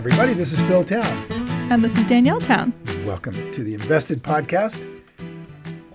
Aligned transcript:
everybody, 0.00 0.32
this 0.32 0.50
is 0.50 0.62
Phil 0.62 0.82
Town. 0.82 1.04
And 1.70 1.84
this 1.84 1.94
is 1.98 2.08
Danielle 2.08 2.40
Town. 2.40 2.72
Welcome 3.04 3.34
to 3.52 3.62
the 3.62 3.74
Invested 3.74 4.22
Podcast, 4.22 4.82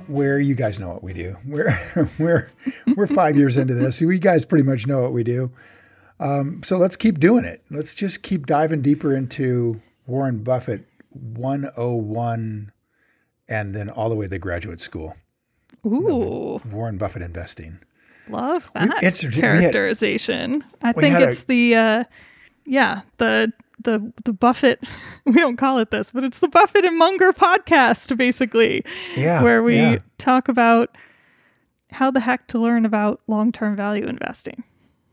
where 0.05 0.40
you 0.40 0.54
guys 0.54 0.80
know 0.80 0.90
what 0.90 1.02
we 1.02 1.12
do. 1.12 1.36
We're 1.44 1.76
we're 2.20 2.52
we're 2.96 3.08
five 3.08 3.36
years 3.36 3.58
into 3.58 3.73
this. 3.73 3.99
You 3.99 4.20
guys 4.20 4.46
pretty 4.46 4.63
much 4.63 4.86
know 4.86 5.02
what 5.02 5.12
we 5.12 5.23
do. 5.23 5.49
Um, 6.20 6.62
so 6.62 6.77
let's 6.77 6.96
keep 6.96 7.20
doing 7.20 7.46
it. 7.46 7.63
Let's 7.72 7.96
just 7.96 8.22
keep 8.22 8.46
diving 8.46 8.84
deeper 8.84 9.16
into 9.16 9.82
Warren 10.05 10.44
Buffett 10.44 10.85
101 11.10 12.72
and 13.48 13.74
then 13.74 13.90
all 13.90 14.10
the 14.10 14.16
way 14.16 14.27
to 14.27 14.38
graduate 14.38 14.80
school. 14.80 15.16
Ooh. 15.84 16.62
Warren 16.72 16.99
Buffett 16.99 17.24
investing. 17.24 17.80
Love 18.30 18.70
that 18.76 19.02
it's- 19.04 19.24
we 19.24 19.30
had- 19.32 19.41
characterization. 19.41 20.62
I 20.84 20.91
think 20.94 21.13
had 21.13 21.24
a- 21.24 21.30
it's 21.30 21.41
the 21.46 21.74
uh 21.74 22.04
yeah, 22.68 23.02
the 23.18 23.52
the 23.84 24.13
the 24.23 24.34
Buffett 24.34 24.84
we 25.26 25.34
don't 25.34 25.57
call 25.57 25.79
it 25.79 25.91
this, 25.91 26.12
but 26.12 26.23
it's 26.23 26.40
the 26.40 26.48
Buffett 26.48 26.85
and 26.85 26.98
Munger 26.98 27.34
podcast 27.34 28.15
basically. 28.18 28.84
Yeah, 29.15 29.41
Where 29.43 29.63
we 29.63 29.77
yeah. 29.77 29.98
talk 30.18 30.48
about 30.48 30.95
how 31.91 32.12
the 32.12 32.20
heck 32.20 32.48
to 32.48 32.59
learn 32.59 32.85
about 32.85 33.21
long-term 33.27 33.76
value 33.76 34.05
investing. 34.05 34.63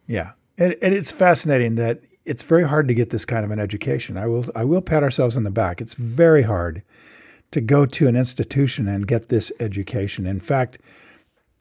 Yeah, 0.07 0.33
and, 0.59 0.77
and 0.83 0.95
it's 0.95 1.13
fascinating 1.13 1.77
that 1.77 2.01
it's 2.25 2.43
very 2.43 2.67
hard 2.67 2.89
to 2.89 2.95
get 2.95 3.11
this 3.11 3.25
kind 3.25 3.45
of 3.45 3.51
an 3.51 3.59
education. 3.59 4.17
I 4.17 4.27
will 4.27 4.45
I 4.55 4.65
will 4.65 4.83
pat 4.83 5.03
ourselves 5.03 5.37
on 5.37 5.45
the 5.45 5.51
back. 5.51 5.81
It's 5.81 5.95
very 5.95 6.43
hard 6.43 6.83
to 7.53 7.61
go 7.61 7.87
to 7.87 8.09
an 8.09 8.17
institution 8.17 8.89
and 8.89 9.07
get 9.07 9.29
this 9.29 9.53
education. 9.61 10.27
In 10.27 10.41
fact, 10.41 10.79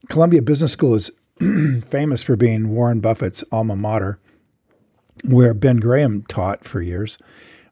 Columbia 0.09 0.41
Business 0.41 0.71
School 0.71 0.95
is 0.95 1.11
famous 1.87 2.23
for 2.23 2.35
being 2.35 2.69
Warren 2.69 2.99
Buffett's 3.01 3.43
alma 3.51 3.75
mater, 3.75 4.19
where 5.25 5.53
Ben 5.53 5.77
Graham 5.77 6.23
taught 6.23 6.65
for 6.65 6.81
years, 6.81 7.17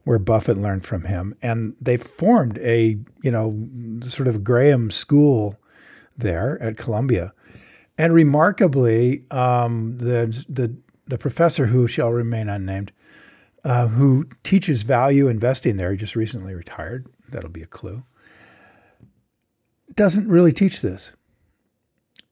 where 0.03 0.19
Buffett 0.19 0.57
learned 0.57 0.85
from 0.85 1.03
him, 1.03 1.35
and 1.41 1.75
they 1.81 1.97
formed 1.97 2.57
a 2.59 2.97
you 3.23 3.31
know 3.31 3.67
sort 4.01 4.27
of 4.27 4.43
Graham 4.43 4.91
school 4.91 5.59
there 6.17 6.61
at 6.61 6.77
Columbia. 6.77 7.33
And 7.97 8.13
remarkably, 8.13 9.25
um, 9.29 9.97
the, 9.97 10.45
the, 10.47 10.73
the 11.07 11.17
professor 11.17 11.65
who 11.65 11.85
shall 11.85 12.13
remain 12.13 12.47
unnamed, 12.47 12.93
uh, 13.65 13.87
who 13.87 14.25
teaches 14.43 14.83
value 14.83 15.27
investing 15.27 15.75
there, 15.75 15.91
he 15.91 15.97
just 15.97 16.15
recently 16.15 16.55
retired. 16.55 17.07
That'll 17.27 17.49
be 17.49 17.61
a 17.61 17.67
clue. 17.67 18.03
Doesn't 19.95 20.29
really 20.29 20.53
teach 20.53 20.81
this. 20.81 21.13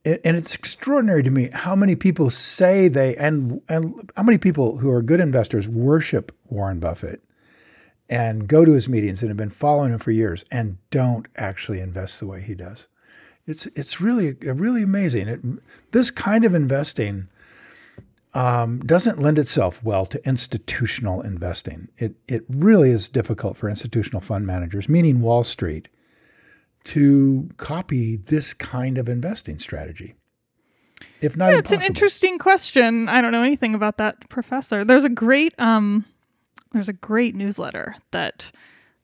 And 0.07 0.37
it's 0.37 0.55
extraordinary 0.55 1.21
to 1.23 1.29
me 1.29 1.49
how 1.51 1.75
many 1.75 1.95
people 1.95 2.29
say 2.29 2.87
they, 2.87 3.17
and, 3.17 3.61
and 3.67 4.09
how 4.15 4.23
many 4.23 4.37
people 4.37 4.77
who 4.77 4.89
are 4.89 5.01
good 5.01 5.19
investors 5.19 5.67
worship 5.67 6.31
Warren 6.49 6.79
Buffett 6.79 7.21
and 8.09 8.47
go 8.47 8.63
to 8.63 8.71
his 8.71 8.87
meetings 8.87 9.21
and 9.21 9.29
have 9.29 9.37
been 9.37 9.49
following 9.49 9.91
him 9.91 9.99
for 9.99 10.11
years 10.11 10.45
and 10.49 10.77
don't 10.91 11.27
actually 11.35 11.81
invest 11.81 12.21
the 12.21 12.27
way 12.27 12.41
he 12.41 12.55
does. 12.55 12.87
It's 13.45 13.65
it's 13.67 14.01
really 14.01 14.33
really 14.33 14.83
amazing. 14.83 15.27
It, 15.27 15.41
this 15.91 16.11
kind 16.11 16.45
of 16.45 16.53
investing 16.53 17.27
um, 18.33 18.79
doesn't 18.79 19.19
lend 19.19 19.39
itself 19.39 19.83
well 19.83 20.05
to 20.05 20.25
institutional 20.27 21.21
investing. 21.21 21.87
It 21.97 22.15
it 22.27 22.43
really 22.49 22.91
is 22.91 23.09
difficult 23.09 23.57
for 23.57 23.69
institutional 23.69 24.21
fund 24.21 24.45
managers, 24.45 24.87
meaning 24.89 25.21
Wall 25.21 25.43
Street, 25.43 25.89
to 26.87 27.49
copy 27.57 28.15
this 28.15 28.53
kind 28.53 28.97
of 28.97 29.09
investing 29.09 29.59
strategy. 29.59 30.15
If 31.21 31.35
not 31.35 31.51
Yeah, 31.51 31.59
it's 31.59 31.73
an 31.73 31.81
interesting 31.81 32.37
question. 32.39 33.09
I 33.09 33.19
don't 33.19 33.33
know 33.33 33.43
anything 33.43 33.75
about 33.75 33.97
that 33.97 34.29
professor. 34.29 34.85
There's 34.85 35.03
a 35.03 35.09
great 35.09 35.53
um 35.59 36.05
there's 36.71 36.89
a 36.89 36.93
great 36.93 37.35
newsletter 37.35 37.95
that 38.11 38.51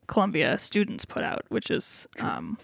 Columbia 0.07 0.57
students 0.57 1.03
put 1.05 1.23
out, 1.23 1.43
which 1.49 1.69
is 1.69 2.07
um 2.19 2.57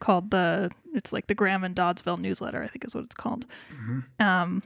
called 0.00 0.30
the 0.32 0.70
it's 0.92 1.12
like 1.12 1.28
the 1.28 1.34
Graham 1.34 1.62
and 1.62 1.76
Doddsville 1.76 2.18
newsletter, 2.18 2.62
I 2.62 2.66
think 2.66 2.84
is 2.84 2.94
what 2.94 3.04
it's 3.04 3.14
called. 3.14 3.46
Um 4.18 4.62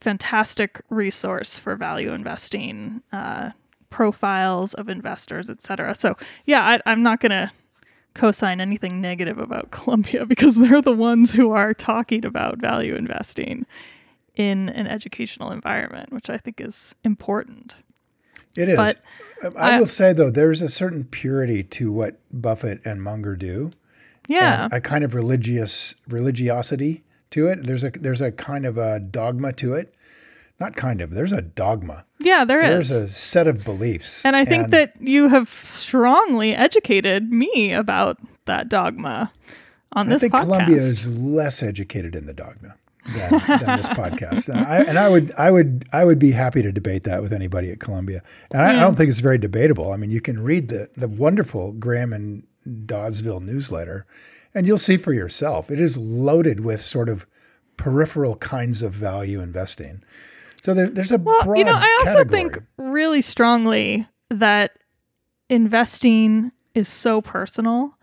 fantastic 0.00 0.80
resource 0.88 1.58
for 1.58 1.76
value 1.76 2.12
investing, 2.12 3.02
uh 3.12 3.50
profiles 3.90 4.72
of 4.74 4.88
investors, 4.88 5.50
etc. 5.50 5.94
So 5.94 6.16
yeah, 6.46 6.62
I, 6.62 6.80
I'm 6.90 7.02
not 7.02 7.20
gonna 7.20 7.52
co-sign 8.14 8.60
anything 8.60 9.00
negative 9.00 9.38
about 9.38 9.70
Columbia 9.70 10.24
because 10.26 10.56
they're 10.56 10.82
the 10.82 10.92
ones 10.92 11.32
who 11.32 11.50
are 11.52 11.74
talking 11.74 12.24
about 12.24 12.58
value 12.58 12.94
investing 12.94 13.66
in 14.36 14.68
an 14.70 14.86
educational 14.86 15.50
environment, 15.52 16.12
which 16.12 16.28
I 16.30 16.38
think 16.38 16.60
is 16.60 16.94
important. 17.04 17.74
It 18.56 18.68
is. 18.68 18.76
But 18.76 18.98
Um, 19.44 19.54
I, 19.58 19.72
I- 19.76 19.78
will 19.78 19.86
say 19.86 20.12
though, 20.12 20.30
there's 20.30 20.62
a 20.62 20.68
certain 20.68 21.04
purity 21.04 21.62
to 21.64 21.90
what 21.92 22.18
Buffett 22.32 22.80
and 22.84 23.02
Munger 23.02 23.36
do. 23.36 23.70
Yeah. 24.26 24.68
a 24.72 24.80
kind 24.80 25.04
of 25.04 25.14
religious 25.14 25.94
religiosity 26.08 27.04
to 27.30 27.46
it. 27.48 27.64
There's 27.64 27.84
a 27.84 27.90
there's 27.90 28.20
a 28.22 28.32
kind 28.32 28.64
of 28.64 28.78
a 28.78 28.98
dogma 29.00 29.52
to 29.54 29.74
it. 29.74 29.92
Not 30.60 30.76
kind 30.76 31.00
of. 31.00 31.10
There's 31.10 31.32
a 31.32 31.42
dogma. 31.42 32.04
yeah, 32.20 32.44
there 32.44 32.60
is. 32.60 32.88
There's 32.88 32.90
a 32.90 33.08
set 33.08 33.48
of 33.48 33.64
beliefs. 33.64 34.24
and 34.24 34.36
I 34.36 34.44
think 34.44 34.70
that 34.70 34.94
you 35.00 35.28
have 35.28 35.48
strongly 35.62 36.54
educated 36.54 37.30
me 37.30 37.72
about 37.72 38.18
that 38.46 38.68
dogma 38.68 39.32
on 39.92 40.06
I 40.06 40.10
this 40.10 40.20
think 40.20 40.32
podcast. 40.32 40.42
Columbia 40.42 40.76
is 40.76 41.18
less 41.20 41.62
educated 41.62 42.14
in 42.14 42.26
the 42.26 42.34
dogma 42.34 42.76
than, 43.14 43.30
than 43.30 43.76
this 43.78 43.88
podcast. 43.88 44.48
And 44.48 44.60
I, 44.60 44.82
and 44.82 44.98
I 44.98 45.08
would 45.08 45.32
I 45.36 45.50
would 45.50 45.86
I 45.92 46.04
would 46.04 46.18
be 46.18 46.30
happy 46.30 46.62
to 46.62 46.70
debate 46.72 47.04
that 47.04 47.20
with 47.20 47.32
anybody 47.32 47.70
at 47.70 47.80
Columbia. 47.80 48.22
And 48.52 48.62
I, 48.62 48.70
I 48.76 48.80
don't 48.80 48.96
think 48.96 49.10
it's 49.10 49.20
very 49.20 49.38
debatable. 49.38 49.92
I 49.92 49.96
mean, 49.96 50.10
you 50.10 50.20
can 50.20 50.42
read 50.42 50.68
the 50.68 50.88
the 50.96 51.08
wonderful 51.08 51.72
Graham 51.72 52.12
and 52.12 52.46
Doddsville 52.66 53.42
newsletter, 53.42 54.06
and 54.54 54.66
you'll 54.66 54.78
see 54.78 54.96
for 54.96 55.12
yourself. 55.12 55.70
It 55.70 55.80
is 55.80 55.96
loaded 55.98 56.60
with 56.60 56.80
sort 56.80 57.08
of 57.08 57.26
peripheral 57.76 58.36
kinds 58.36 58.82
of 58.82 58.92
value 58.92 59.40
investing. 59.40 60.02
So 60.64 60.72
there, 60.72 60.88
there's 60.88 61.12
a 61.12 61.18
Well, 61.18 61.42
broad 61.44 61.58
you 61.58 61.64
know, 61.64 61.74
I 61.74 61.96
also 62.00 62.24
category. 62.24 62.42
think 62.42 62.62
really 62.78 63.20
strongly 63.20 64.08
that 64.30 64.72
investing 65.48 66.52
is 66.74 66.88
so 66.88 67.20
personal. 67.20 67.96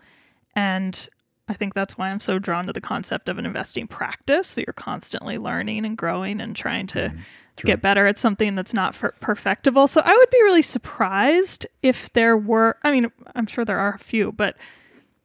And 0.54 1.08
I 1.48 1.54
think 1.54 1.74
that's 1.74 1.98
why 1.98 2.10
I'm 2.10 2.20
so 2.20 2.38
drawn 2.38 2.66
to 2.66 2.72
the 2.72 2.80
concept 2.80 3.28
of 3.28 3.38
an 3.38 3.46
investing 3.46 3.86
practice 3.88 4.54
that 4.54 4.64
you're 4.66 4.72
constantly 4.74 5.38
learning 5.38 5.84
and 5.84 5.96
growing 5.96 6.40
and 6.40 6.54
trying 6.56 6.86
to 6.88 7.12
Mm-hmm. 7.54 7.66
get 7.66 7.82
better 7.82 8.06
at 8.06 8.18
something 8.18 8.54
that's 8.54 8.72
not 8.72 8.94
for 8.94 9.14
perfectible. 9.20 9.86
So 9.86 10.00
I 10.02 10.16
would 10.16 10.30
be 10.30 10.42
really 10.42 10.62
surprised 10.62 11.66
if 11.82 12.10
there 12.14 12.34
were, 12.34 12.78
I 12.82 12.90
mean, 12.90 13.12
I'm 13.34 13.46
sure 13.46 13.62
there 13.66 13.78
are 13.78 13.92
a 13.92 13.98
few, 13.98 14.32
but 14.32 14.56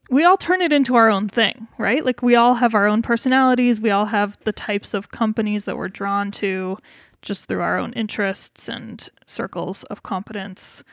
we 0.10 0.26
all 0.26 0.36
turn 0.36 0.62
it 0.62 0.74
into 0.74 0.96
our 0.96 1.10
own 1.10 1.30
thing, 1.30 1.70
right? 1.78 2.04
Like 2.04 2.22
we 2.22 2.36
all 2.36 2.56
have 2.56 2.76
our 2.76 2.86
own 2.86 3.02
personalities. 3.02 3.80
We 3.80 3.92
all 3.92 4.08
have 4.08 4.38
the 4.44 4.52
types 4.52 4.94
of 4.94 5.10
companies 5.10 5.64
that 5.64 5.78
we're 5.78 5.88
drawn 5.88 6.30
to 6.32 6.78
just 7.22 7.48
through 7.48 7.62
our 7.62 7.78
own 7.78 7.94
interests 7.94 8.68
and 8.70 9.10
circles 9.26 9.84
of 9.86 10.04
competence. 10.04 10.84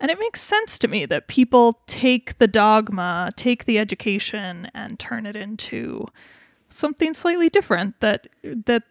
And 0.00 0.10
it 0.10 0.18
makes 0.18 0.40
sense 0.40 0.78
to 0.80 0.88
me 0.88 1.06
that 1.06 1.28
people 1.28 1.80
take 1.86 2.38
the 2.38 2.46
dogma, 2.46 3.30
take 3.36 3.64
the 3.64 3.78
education 3.78 4.70
and 4.74 4.98
turn 4.98 5.26
it 5.26 5.36
into 5.36 6.06
something 6.68 7.14
slightly 7.14 7.48
different 7.48 7.98
that 8.00 8.28
that 8.42 8.84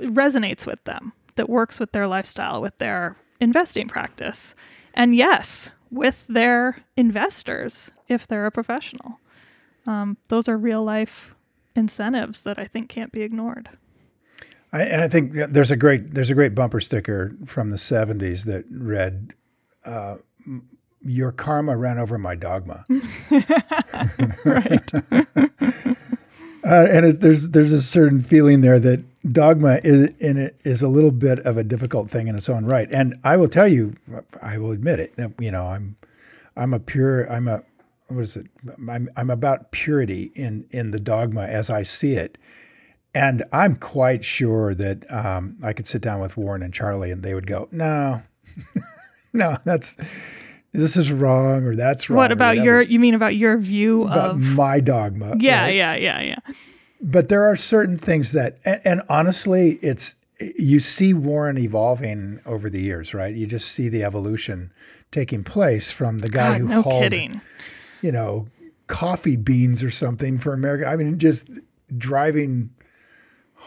resonates 0.00 0.66
with 0.66 0.82
them, 0.84 1.12
that 1.34 1.48
works 1.48 1.78
with 1.78 1.92
their 1.92 2.06
lifestyle, 2.06 2.62
with 2.62 2.78
their 2.78 3.16
investing 3.40 3.88
practice. 3.88 4.54
And 4.94 5.14
yes, 5.14 5.70
with 5.90 6.24
their 6.28 6.84
investors 6.96 7.90
if 8.08 8.26
they're 8.26 8.46
a 8.46 8.50
professional. 8.50 9.18
Um, 9.86 10.18
those 10.28 10.48
are 10.48 10.58
real 10.58 10.82
life 10.82 11.34
incentives 11.74 12.42
that 12.42 12.58
I 12.58 12.64
think 12.64 12.88
can't 12.88 13.12
be 13.12 13.22
ignored. 13.22 13.70
I, 14.72 14.82
and 14.82 15.00
I 15.00 15.08
think 15.08 15.32
there's 15.32 15.70
a 15.70 15.76
great 15.76 16.14
there's 16.14 16.30
a 16.30 16.34
great 16.34 16.54
bumper 16.54 16.80
sticker 16.80 17.34
from 17.44 17.70
the 17.70 17.76
'70s 17.76 18.44
that 18.44 18.64
read, 18.70 19.34
uh, 19.84 20.16
"Your 21.00 21.32
karma 21.32 21.76
ran 21.76 21.98
over 21.98 22.18
my 22.18 22.34
dogma." 22.34 22.84
right. 24.44 24.92
Uh, 26.62 26.86
and 26.90 27.06
it, 27.06 27.20
there's 27.20 27.48
there's 27.48 27.72
a 27.72 27.80
certain 27.80 28.20
feeling 28.20 28.60
there 28.60 28.78
that 28.78 29.02
dogma 29.32 29.80
is 29.82 30.10
in 30.18 30.36
it 30.36 30.60
is 30.62 30.82
a 30.82 30.88
little 30.88 31.10
bit 31.10 31.38
of 31.40 31.56
a 31.56 31.64
difficult 31.64 32.10
thing 32.10 32.28
in 32.28 32.36
its 32.36 32.48
own 32.48 32.66
right. 32.66 32.88
And 32.92 33.16
I 33.24 33.36
will 33.38 33.48
tell 33.48 33.66
you, 33.66 33.94
I 34.42 34.58
will 34.58 34.70
admit 34.70 35.00
it. 35.00 35.14
You 35.40 35.50
know, 35.50 35.66
I'm 35.66 35.96
I'm 36.56 36.74
a 36.74 36.80
pure 36.80 37.30
I'm 37.32 37.48
a 37.48 37.62
what 38.08 38.20
is 38.20 38.36
it? 38.36 38.46
I'm 38.88 39.08
I'm 39.16 39.30
about 39.30 39.70
purity 39.72 40.32
in 40.34 40.66
in 40.70 40.90
the 40.90 41.00
dogma 41.00 41.44
as 41.44 41.70
I 41.70 41.82
see 41.82 42.14
it. 42.14 42.36
And 43.14 43.42
I'm 43.52 43.76
quite 43.76 44.24
sure 44.24 44.74
that 44.74 45.10
um, 45.10 45.56
I 45.64 45.72
could 45.72 45.86
sit 45.86 46.00
down 46.00 46.20
with 46.20 46.36
Warren 46.36 46.62
and 46.62 46.72
Charlie, 46.72 47.10
and 47.10 47.22
they 47.22 47.34
would 47.34 47.46
go, 47.46 47.68
"No, 47.72 48.22
no, 49.32 49.56
that's 49.64 49.96
this 50.72 50.96
is 50.96 51.10
wrong 51.10 51.64
or 51.64 51.74
that's 51.74 52.08
wrong. 52.08 52.18
What 52.18 52.32
about 52.32 52.58
your? 52.58 52.82
You 52.82 53.00
mean 53.00 53.14
about 53.14 53.36
your 53.36 53.58
view 53.58 54.04
about 54.04 54.32
of 54.32 54.38
my 54.38 54.80
dogma? 54.80 55.36
Yeah, 55.38 55.62
right? 55.62 55.74
yeah, 55.74 55.96
yeah, 55.96 56.20
yeah. 56.20 56.54
But 57.00 57.28
there 57.28 57.44
are 57.44 57.56
certain 57.56 57.96
things 57.96 58.32
that, 58.32 58.58
and, 58.64 58.80
and 58.84 59.02
honestly, 59.08 59.78
it's 59.82 60.14
you 60.56 60.80
see 60.80 61.12
Warren 61.12 61.58
evolving 61.58 62.40
over 62.46 62.70
the 62.70 62.80
years, 62.80 63.12
right? 63.12 63.34
You 63.34 63.46
just 63.46 63.72
see 63.72 63.88
the 63.88 64.04
evolution 64.04 64.72
taking 65.10 65.42
place 65.42 65.90
from 65.90 66.20
the 66.20 66.28
guy 66.28 66.52
God, 66.52 66.60
who 66.60 66.68
no 66.68 66.82
hauled, 66.82 67.02
kidding. 67.02 67.40
you 68.02 68.12
know, 68.12 68.46
coffee 68.86 69.36
beans 69.36 69.82
or 69.82 69.90
something 69.90 70.38
for 70.38 70.52
America. 70.52 70.86
I 70.86 70.96
mean, 70.96 71.18
just 71.18 71.48
driving 71.98 72.70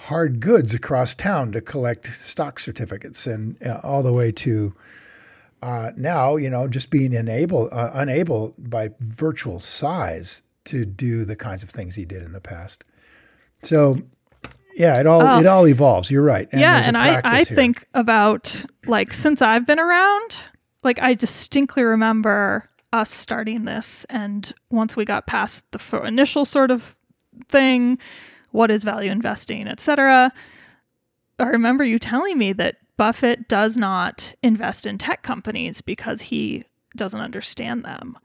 hard 0.08 0.40
goods 0.42 0.74
across 0.74 1.16
town 1.16 1.52
to 1.54 1.62
collect 1.62 2.06
stock 2.14 2.60
certificates 2.60 3.26
and 3.26 3.62
uh, 3.66 3.80
all 3.84 4.04
the 4.04 4.12
way 4.14 4.32
to 4.32 4.74
uh, 5.62 5.92
now, 5.96 6.36
you 6.36 6.50
know, 6.50 6.68
just 6.68 6.90
being 6.90 7.16
unable, 7.16 7.70
uh, 7.72 7.90
unable 7.94 8.54
by 8.58 8.90
virtual 9.00 9.60
size 9.60 10.42
to 10.66 10.84
do 10.86 11.24
the 11.24 11.38
kinds 11.38 11.64
of 11.64 11.70
things 11.70 11.96
he 11.96 12.04
did 12.04 12.22
in 12.22 12.34
the 12.34 12.42
past. 12.42 12.84
So, 13.62 13.98
yeah, 14.76 15.00
it 15.00 15.08
all 15.08 15.22
Oh. 15.22 15.40
it 15.40 15.46
all 15.46 15.66
evolves. 15.68 16.12
You're 16.12 16.24
right. 16.24 16.50
And 16.52 16.60
yeah, 16.60 16.82
and 16.86 16.98
I, 16.98 17.22
I 17.24 17.38
here. 17.38 17.46
think 17.46 17.88
about 17.94 18.66
like 18.88 19.14
since 19.14 19.42
I've 19.42 19.66
been 19.66 19.80
around, 19.80 20.40
like 20.84 21.02
I 21.02 21.14
distinctly 21.14 21.84
remember 21.84 22.70
us 22.92 23.10
starting 23.10 23.64
this, 23.64 24.06
and 24.10 24.52
once 24.70 24.98
we 24.98 25.06
got 25.06 25.28
past 25.28 25.64
the 25.72 26.02
initial 26.04 26.44
sort 26.44 26.72
of 26.72 26.98
thing, 27.48 28.00
what 28.54 28.72
is 28.72 28.84
value 28.84 29.12
investing, 29.12 29.68
etc. 29.68 30.32
I 31.40 31.48
remember 31.48 31.84
you 31.84 32.00
telling 32.00 32.38
me 32.38 32.54
that 32.54 32.78
Buffett 32.96 33.50
does 33.50 33.76
not 33.76 34.36
invest 34.44 34.86
in 34.86 34.98
tech 34.98 35.24
companies 35.24 35.82
because 35.82 36.22
he 36.22 36.64
doesn't 36.96 37.20
understand 37.20 37.84
them. 37.84 38.18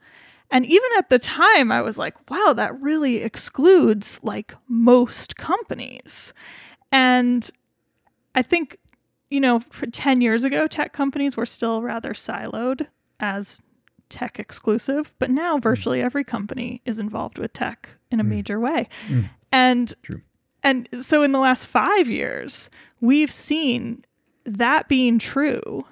And 0.51 0.65
even 0.65 0.89
at 0.97 1.09
the 1.09 1.19
time, 1.19 1.71
I 1.71 1.81
was 1.81 1.97
like, 1.97 2.29
wow, 2.29 2.53
that 2.55 2.79
really 2.79 3.17
excludes 3.17 4.19
like 4.23 4.53
most 4.67 5.35
companies. 5.35 6.33
And 6.91 7.49
I 8.35 8.43
think, 8.43 8.77
you 9.29 9.39
know, 9.39 9.59
for 9.59 9.87
10 9.87 10.21
years 10.21 10.43
ago, 10.43 10.67
tech 10.67 10.93
companies 10.93 11.37
were 11.37 11.45
still 11.45 11.81
rather 11.81 12.13
siloed 12.13 12.87
as 13.19 13.61
tech 14.09 14.39
exclusive, 14.39 15.13
but 15.17 15.31
now 15.31 15.55
hmm. 15.55 15.61
virtually 15.61 16.01
every 16.01 16.23
company 16.23 16.81
is 16.85 16.99
involved 16.99 17.39
with 17.39 17.53
tech 17.53 17.89
in 18.11 18.19
a 18.19 18.23
hmm. 18.23 18.29
major 18.29 18.59
way. 18.59 18.87
Hmm. 19.07 19.21
And 19.51 19.93
True. 20.03 20.21
and 20.63 20.87
so 21.01 21.23
in 21.23 21.31
the 21.31 21.39
last 21.39 21.65
5 21.65 22.09
years, 22.09 22.69
we've 23.01 23.31
seen 23.31 24.05
that 24.45 24.87
being 24.87 25.19
true. 25.19 25.85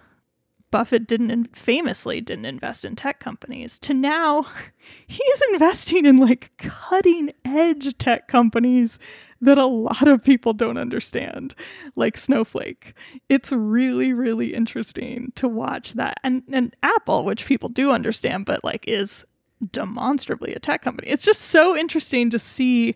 Buffett 0.70 1.08
didn't 1.08 1.56
famously 1.56 2.20
didn't 2.20 2.46
invest 2.46 2.84
in 2.84 2.96
tech 2.96 3.20
companies 3.20 3.80
to 3.80 3.94
now 3.94 4.46
he's 5.08 5.42
investing 5.52 6.06
in 6.06 6.18
like 6.18 6.52
cutting 6.58 7.32
edge 7.46 7.98
tech 7.98 8.28
companies 8.28 9.00
that 9.40 9.58
a 9.58 9.66
lot 9.66 10.08
of 10.08 10.24
people 10.24 10.52
don't 10.52 10.78
understand 10.78 11.56
like 11.96 12.18
Snowflake. 12.18 12.94
It's 13.30 13.52
really 13.52 14.12
really 14.12 14.54
interesting 14.54 15.32
to 15.36 15.48
watch 15.48 15.94
that. 15.94 16.20
And 16.24 16.44
and 16.52 16.76
Apple, 16.84 17.24
which 17.24 17.46
people 17.46 17.70
do 17.70 17.92
understand 17.92 18.46
but 18.46 18.64
like 18.64 18.86
is 18.88 19.26
demonstrably 19.72 20.54
a 20.54 20.60
tech 20.60 20.82
company. 20.82 21.08
It's 21.08 21.24
just 21.24 21.42
so 21.42 21.78
interesting 21.78 22.30
to 22.32 22.40
see 22.40 22.96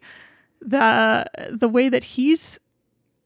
the 0.62 1.26
the 1.52 1.68
way 1.70 1.90
that 1.90 2.04
he's 2.04 2.60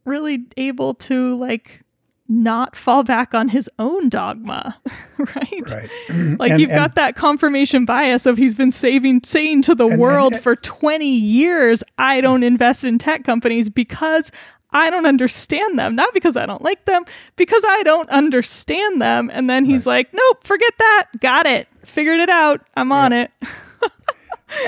really 0.05 0.45
able 0.57 0.93
to 0.93 1.35
like 1.37 1.81
not 2.27 2.75
fall 2.75 3.03
back 3.03 3.35
on 3.35 3.49
his 3.49 3.69
own 3.77 4.09
dogma, 4.09 4.79
right? 5.17 5.61
Right. 5.71 5.89
Like 6.39 6.51
And- 6.53 6.61
you've 6.61 6.71
and- 6.71 6.79
got 6.79 6.95
that 6.95 7.15
confirmation 7.15 7.85
bias 7.85 8.25
of 8.25 8.37
he's 8.37 8.55
been 8.55 8.71
saving 8.71 9.21
saying 9.23 9.61
to 9.63 9.75
the 9.75 9.87
And- 9.87 9.99
world 9.99 10.39
for 10.39 10.55
20 10.55 11.05
years, 11.07 11.83
I 11.99 12.21
don't 12.21 12.41
invest 12.43 12.83
in 12.83 12.97
tech 12.97 13.23
companies 13.23 13.69
because 13.69 14.31
I 14.71 14.89
don't 14.89 15.05
understand 15.05 15.77
them. 15.77 15.95
Not 15.95 16.13
because 16.13 16.35
I 16.35 16.45
don't 16.47 16.61
like 16.63 16.83
them, 16.85 17.05
because 17.35 17.61
I 17.67 17.83
don't 17.83 18.09
understand 18.09 19.01
them. 19.01 19.29
And 19.31 19.47
then 19.49 19.63
he's 19.65 19.85
like, 19.85 20.11
Nope, 20.13 20.43
forget 20.43 20.73
that. 20.79 21.05
Got 21.21 21.45
it. 21.45 21.67
Figured 21.83 22.19
it 22.19 22.29
out. 22.29 22.61
I'm 22.75 22.91
on 22.91 23.13
it. 23.13 23.29
and 23.41 23.51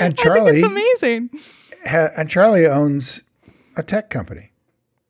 think 0.00 0.18
Charlie 0.18 0.58
it's 0.60 0.66
amazing. 0.66 1.30
Ha- 1.88 2.10
and 2.16 2.28
Charlie 2.30 2.66
owns 2.66 3.22
a 3.76 3.82
tech 3.82 4.10
company. 4.10 4.50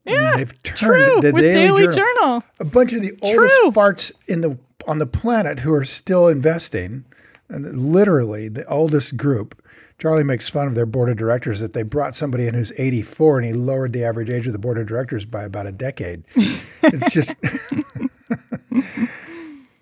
Yeah, 0.04 0.36
they've 0.36 0.62
turned 0.62 1.04
True. 1.12 1.20
the 1.20 1.32
With 1.32 1.42
Daily, 1.42 1.52
Daily, 1.82 1.82
Journal, 1.94 1.94
Journal. 2.16 2.44
a 2.60 2.64
bunch 2.64 2.92
of 2.94 3.02
the 3.02 3.12
oldest 3.20 3.54
True. 3.60 3.70
farts 3.72 4.12
in 4.26 4.40
the 4.40 4.58
on 4.86 4.98
the 4.98 5.06
planet 5.06 5.60
who 5.60 5.72
are 5.74 5.84
still 5.84 6.28
investing, 6.28 7.04
and 7.50 7.78
literally 7.78 8.48
the 8.48 8.64
oldest 8.68 9.16
group. 9.16 9.62
Charlie 9.98 10.22
makes 10.24 10.48
fun 10.48 10.68
of 10.68 10.74
their 10.76 10.86
board 10.86 11.10
of 11.10 11.16
directors 11.16 11.58
that 11.60 11.72
they 11.72 11.82
brought 11.82 12.14
somebody 12.14 12.46
in 12.46 12.54
who's 12.54 12.72
84 12.78 13.38
and 13.38 13.46
he 13.48 13.52
lowered 13.52 13.92
the 13.92 14.04
average 14.04 14.30
age 14.30 14.46
of 14.46 14.52
the 14.52 14.58
board 14.58 14.78
of 14.78 14.86
directors 14.86 15.26
by 15.26 15.42
about 15.42 15.66
a 15.66 15.72
decade. 15.72 16.22
it's 16.36 17.12
just, 17.12 17.34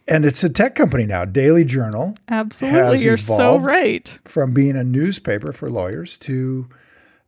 and 0.08 0.24
it's 0.24 0.42
a 0.42 0.48
tech 0.48 0.74
company 0.74 1.04
now. 1.04 1.24
Daily 1.24 1.64
Journal, 1.64 2.16
Absolutely. 2.28 3.00
You're 3.00 3.16
so 3.18 3.58
right. 3.58 4.18
from 4.24 4.52
being 4.54 4.74
a 4.76 4.84
newspaper 4.84 5.52
for 5.52 5.68
lawyers 5.68 6.16
to 6.18 6.66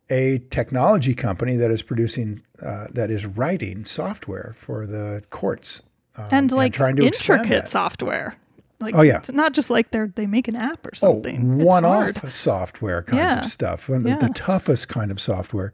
a 0.09 0.39
technology 0.49 1.13
company 1.13 1.55
that 1.55 1.71
is 1.71 1.81
producing, 1.83 2.41
uh, 2.65 2.87
that 2.93 3.11
is 3.11 3.25
writing 3.25 3.85
software 3.85 4.53
for 4.57 4.85
the 4.87 5.23
courts. 5.29 5.81
um, 6.17 6.27
and 6.31 6.51
like 6.51 6.73
trying 6.73 6.95
to 6.97 7.05
intricate 7.05 7.69
software. 7.69 8.35
Like, 8.81 8.95
Oh, 8.95 9.01
yeah. 9.01 9.17
it's 9.17 9.29
not 9.31 9.53
just 9.53 9.69
like 9.69 9.91
they're 9.91 10.07
they 10.15 10.25
make 10.25 10.47
an 10.47 10.55
app 10.55 10.85
or 10.85 10.91
Oh, 10.93 11.13
something. 11.13 11.59
It's 11.59 11.65
one-off 11.65 12.31
software 12.31 13.03
kinds 13.03 13.17
Yeah. 13.19 13.39
of 13.39 13.45
stuff, 13.45 13.89
and 13.89 14.05
the- 14.05 14.09
Yeah. 14.11 14.17
the 14.17 14.29
toughest 14.29 14.87
kind 14.89 15.11
of 15.11 15.19
software. 15.19 15.71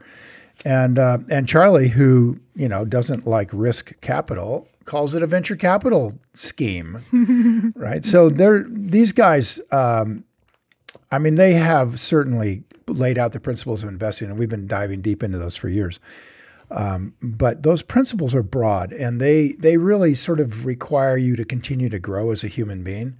And 0.64 0.98
uh, 0.98 1.18
and 1.30 1.46
Charlie, 1.46 1.88
who 1.88 2.38
you 2.54 2.68
know 2.68 2.84
doesn't 2.84 3.26
like 3.26 3.48
risk 3.52 3.92
capital, 4.00 4.66
calls 4.86 5.14
it 5.14 5.22
a 5.22 5.26
venture 5.26 5.54
capital 5.56 6.18
scheme, 6.34 7.72
right? 7.76 8.04
So 8.04 8.28
they're 8.28 8.64
these 8.68 9.12
guys. 9.12 9.60
Um, 9.70 10.24
I 11.12 11.18
mean, 11.18 11.36
they 11.36 11.52
have 11.54 12.00
certainly 12.00 12.64
laid 12.88 13.18
out 13.18 13.32
the 13.32 13.40
principles 13.40 13.82
of 13.82 13.88
investing, 13.88 14.28
and 14.28 14.38
we've 14.38 14.48
been 14.48 14.66
diving 14.66 15.00
deep 15.00 15.22
into 15.22 15.38
those 15.38 15.56
for 15.56 15.68
years. 15.68 16.00
Um, 16.70 17.14
but 17.22 17.62
those 17.62 17.82
principles 17.82 18.34
are 18.34 18.42
broad, 18.42 18.92
and 18.92 19.20
they 19.20 19.52
they 19.58 19.76
really 19.76 20.14
sort 20.14 20.40
of 20.40 20.66
require 20.66 21.16
you 21.16 21.36
to 21.36 21.44
continue 21.44 21.88
to 21.88 21.98
grow 21.98 22.32
as 22.32 22.42
a 22.42 22.48
human 22.48 22.82
being, 22.82 23.16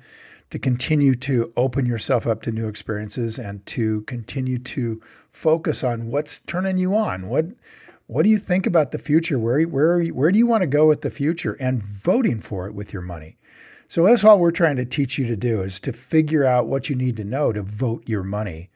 to 0.51 0.59
continue 0.59 1.15
to 1.15 1.53
open 1.57 1.87
yourself 1.87 2.27
up 2.27 2.43
to 2.43 2.53
new 2.53 2.69
experiences, 2.69 3.39
and 3.39 3.65
to 3.67 4.03
continue 4.03 4.59
to 4.59 5.01
focus 5.31 5.85
on 5.85 6.09
what's 6.09 6.41
turning 6.41 6.79
you 6.79 6.95
on. 6.97 7.29
What 7.29 7.47
what 8.09 8.25
do 8.25 8.31
you 8.31 8.39
think 8.39 8.67
about 8.67 8.91
the 8.91 8.99
future? 8.99 9.39
Where 9.39 9.63
where 9.63 10.03
where 10.07 10.33
do 10.33 10.39
you 10.39 10.47
want 10.47 10.63
to 10.63 10.69
go 10.69 10.89
with 10.89 11.03
the 11.03 11.11
future? 11.11 11.57
And 11.61 11.83
voting 11.83 12.41
for 12.41 12.67
it 12.67 12.75
with 12.75 12.93
your 12.93 13.03
money. 13.03 13.37
So 13.89 14.05
that's 14.05 14.25
all 14.25 14.41
we're 14.41 14.51
trying 14.51 14.77
to 14.77 14.85
teach 14.85 15.19
you 15.19 15.27
to 15.29 15.37
do 15.37 15.63
is 15.63 15.79
to 15.81 15.93
figure 15.93 16.45
out 16.45 16.67
what 16.67 16.91
you 16.91 16.97
need 16.97 17.17
to 17.19 17.25
know 17.25 17.53
to 17.53 17.63
vote 17.63 18.03
your 18.07 18.25
money. 18.25 18.71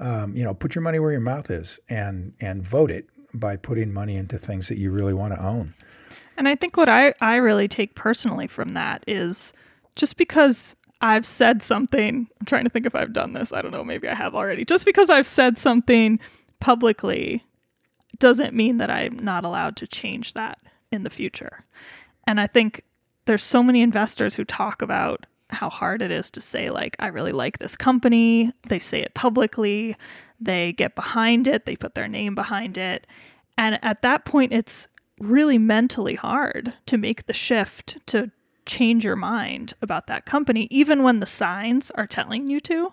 Um, 0.00 0.36
you 0.36 0.44
know, 0.44 0.54
put 0.54 0.74
your 0.74 0.82
money 0.82 1.00
where 1.00 1.10
your 1.10 1.20
mouth 1.20 1.50
is 1.50 1.80
and 1.88 2.34
and 2.40 2.62
vote 2.62 2.90
it 2.90 3.08
by 3.34 3.56
putting 3.56 3.92
money 3.92 4.16
into 4.16 4.38
things 4.38 4.68
that 4.68 4.78
you 4.78 4.90
really 4.90 5.14
want 5.14 5.34
to 5.34 5.44
own. 5.44 5.74
And 6.36 6.48
I 6.48 6.54
think 6.54 6.76
what 6.76 6.88
I, 6.88 7.14
I 7.20 7.36
really 7.36 7.66
take 7.66 7.94
personally 7.96 8.46
from 8.46 8.74
that 8.74 9.02
is 9.06 9.52
just 9.96 10.16
because 10.16 10.76
I've 11.00 11.26
said 11.26 11.62
something, 11.62 12.28
I'm 12.40 12.46
trying 12.46 12.64
to 12.64 12.70
think 12.70 12.86
if 12.86 12.94
I've 12.94 13.12
done 13.12 13.32
this. 13.32 13.52
I 13.52 13.60
don't 13.60 13.72
know, 13.72 13.84
maybe 13.84 14.08
I 14.08 14.14
have 14.14 14.34
already. 14.34 14.64
Just 14.64 14.84
because 14.84 15.10
I've 15.10 15.26
said 15.26 15.58
something 15.58 16.20
publicly 16.60 17.44
doesn't 18.18 18.54
mean 18.54 18.78
that 18.78 18.90
I'm 18.90 19.18
not 19.18 19.44
allowed 19.44 19.76
to 19.76 19.86
change 19.86 20.34
that 20.34 20.58
in 20.90 21.02
the 21.02 21.10
future. 21.10 21.64
And 22.26 22.40
I 22.40 22.46
think 22.46 22.84
there's 23.26 23.44
so 23.44 23.62
many 23.62 23.82
investors 23.82 24.36
who 24.36 24.44
talk 24.44 24.80
about 24.80 25.26
how 25.50 25.70
hard 25.70 26.02
it 26.02 26.10
is 26.10 26.30
to 26.32 26.40
say 26.40 26.70
like 26.70 26.96
I 26.98 27.08
really 27.08 27.32
like 27.32 27.58
this 27.58 27.76
company. 27.76 28.52
They 28.68 28.78
say 28.78 29.00
it 29.00 29.14
publicly. 29.14 29.96
They 30.40 30.72
get 30.72 30.94
behind 30.94 31.46
it. 31.46 31.66
They 31.66 31.76
put 31.76 31.94
their 31.94 32.08
name 32.08 32.34
behind 32.34 32.78
it. 32.78 33.06
And 33.56 33.78
at 33.82 34.02
that 34.02 34.24
point 34.24 34.52
it's 34.52 34.88
really 35.18 35.58
mentally 35.58 36.14
hard 36.14 36.74
to 36.86 36.96
make 36.96 37.26
the 37.26 37.34
shift 37.34 37.98
to 38.06 38.30
change 38.66 39.04
your 39.04 39.16
mind 39.16 39.74
about 39.80 40.06
that 40.06 40.26
company 40.26 40.68
even 40.70 41.02
when 41.02 41.20
the 41.20 41.26
signs 41.26 41.90
are 41.92 42.06
telling 42.06 42.48
you 42.48 42.60
to. 42.60 42.92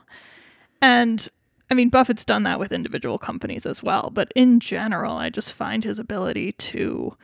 And 0.82 1.28
I 1.70 1.74
mean, 1.74 1.90
Buffett's 1.90 2.26
done 2.26 2.44
that 2.44 2.60
with 2.60 2.72
individual 2.72 3.18
companies 3.18 3.66
as 3.66 3.82
well, 3.82 4.12
but 4.14 4.32
in 4.36 4.60
general, 4.60 5.18
I 5.18 5.30
just 5.30 5.52
find 5.52 5.84
his 5.84 5.98
ability 5.98 6.52
to 6.54 7.18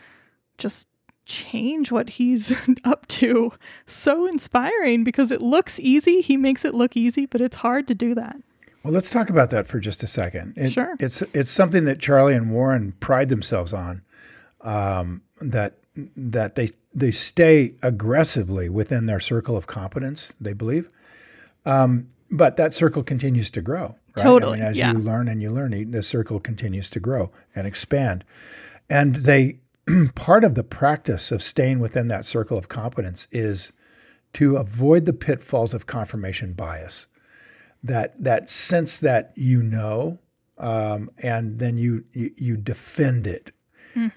just 0.57 0.87
change 1.25 1.91
what 1.91 2.11
he's 2.11 2.53
up 2.83 3.07
to 3.07 3.53
so 3.85 4.25
inspiring 4.25 5.03
because 5.03 5.31
it 5.31 5.41
looks 5.41 5.79
easy. 5.79 6.21
He 6.21 6.37
makes 6.37 6.65
it 6.65 6.73
look 6.73 6.97
easy, 6.97 7.25
but 7.25 7.41
it's 7.41 7.57
hard 7.57 7.87
to 7.87 7.95
do 7.95 8.15
that. 8.15 8.37
Well, 8.83 8.93
let's 8.93 9.11
talk 9.11 9.29
about 9.29 9.51
that 9.51 9.67
for 9.67 9.79
just 9.79 10.01
a 10.03 10.07
second. 10.07 10.53
It, 10.57 10.71
Sure. 10.71 10.95
It's 10.99 11.21
it's 11.33 11.51
something 11.51 11.85
that 11.85 11.99
Charlie 11.99 12.33
and 12.33 12.51
Warren 12.51 12.93
pride 12.99 13.29
themselves 13.29 13.73
on. 13.73 14.01
Um, 14.61 15.21
that 15.39 15.75
that 16.15 16.55
they 16.55 16.69
they 16.93 17.11
stay 17.11 17.75
aggressively 17.81 18.69
within 18.69 19.05
their 19.05 19.19
circle 19.19 19.55
of 19.55 19.67
competence. 19.67 20.33
They 20.41 20.53
believe, 20.53 20.89
um, 21.65 22.09
but 22.31 22.57
that 22.57 22.73
circle 22.73 23.03
continues 23.03 23.49
to 23.51 23.61
grow. 23.61 23.95
Right? 24.17 24.23
Totally, 24.23 24.53
I 24.53 24.61
mean, 24.61 24.69
as 24.69 24.77
yeah. 24.77 24.91
you 24.91 24.99
learn 24.99 25.27
and 25.27 25.41
you 25.41 25.51
learn, 25.51 25.91
the 25.91 26.03
circle 26.03 26.39
continues 26.39 26.89
to 26.91 26.99
grow 26.99 27.31
and 27.55 27.65
expand. 27.65 28.25
And 28.89 29.15
they 29.15 29.59
part 30.15 30.43
of 30.43 30.55
the 30.55 30.63
practice 30.63 31.31
of 31.31 31.41
staying 31.41 31.79
within 31.79 32.07
that 32.09 32.25
circle 32.25 32.57
of 32.57 32.69
competence 32.69 33.27
is 33.31 33.73
to 34.33 34.57
avoid 34.57 35.05
the 35.05 35.13
pitfalls 35.13 35.73
of 35.73 35.85
confirmation 35.85 36.53
bias. 36.53 37.07
That 37.83 38.21
that 38.23 38.49
sense 38.49 38.99
that 38.99 39.33
you 39.35 39.63
know, 39.63 40.19
um, 40.57 41.09
and 41.17 41.57
then 41.57 41.77
you, 41.77 42.03
you 42.13 42.31
you 42.37 42.57
defend 42.57 43.25
it, 43.25 43.51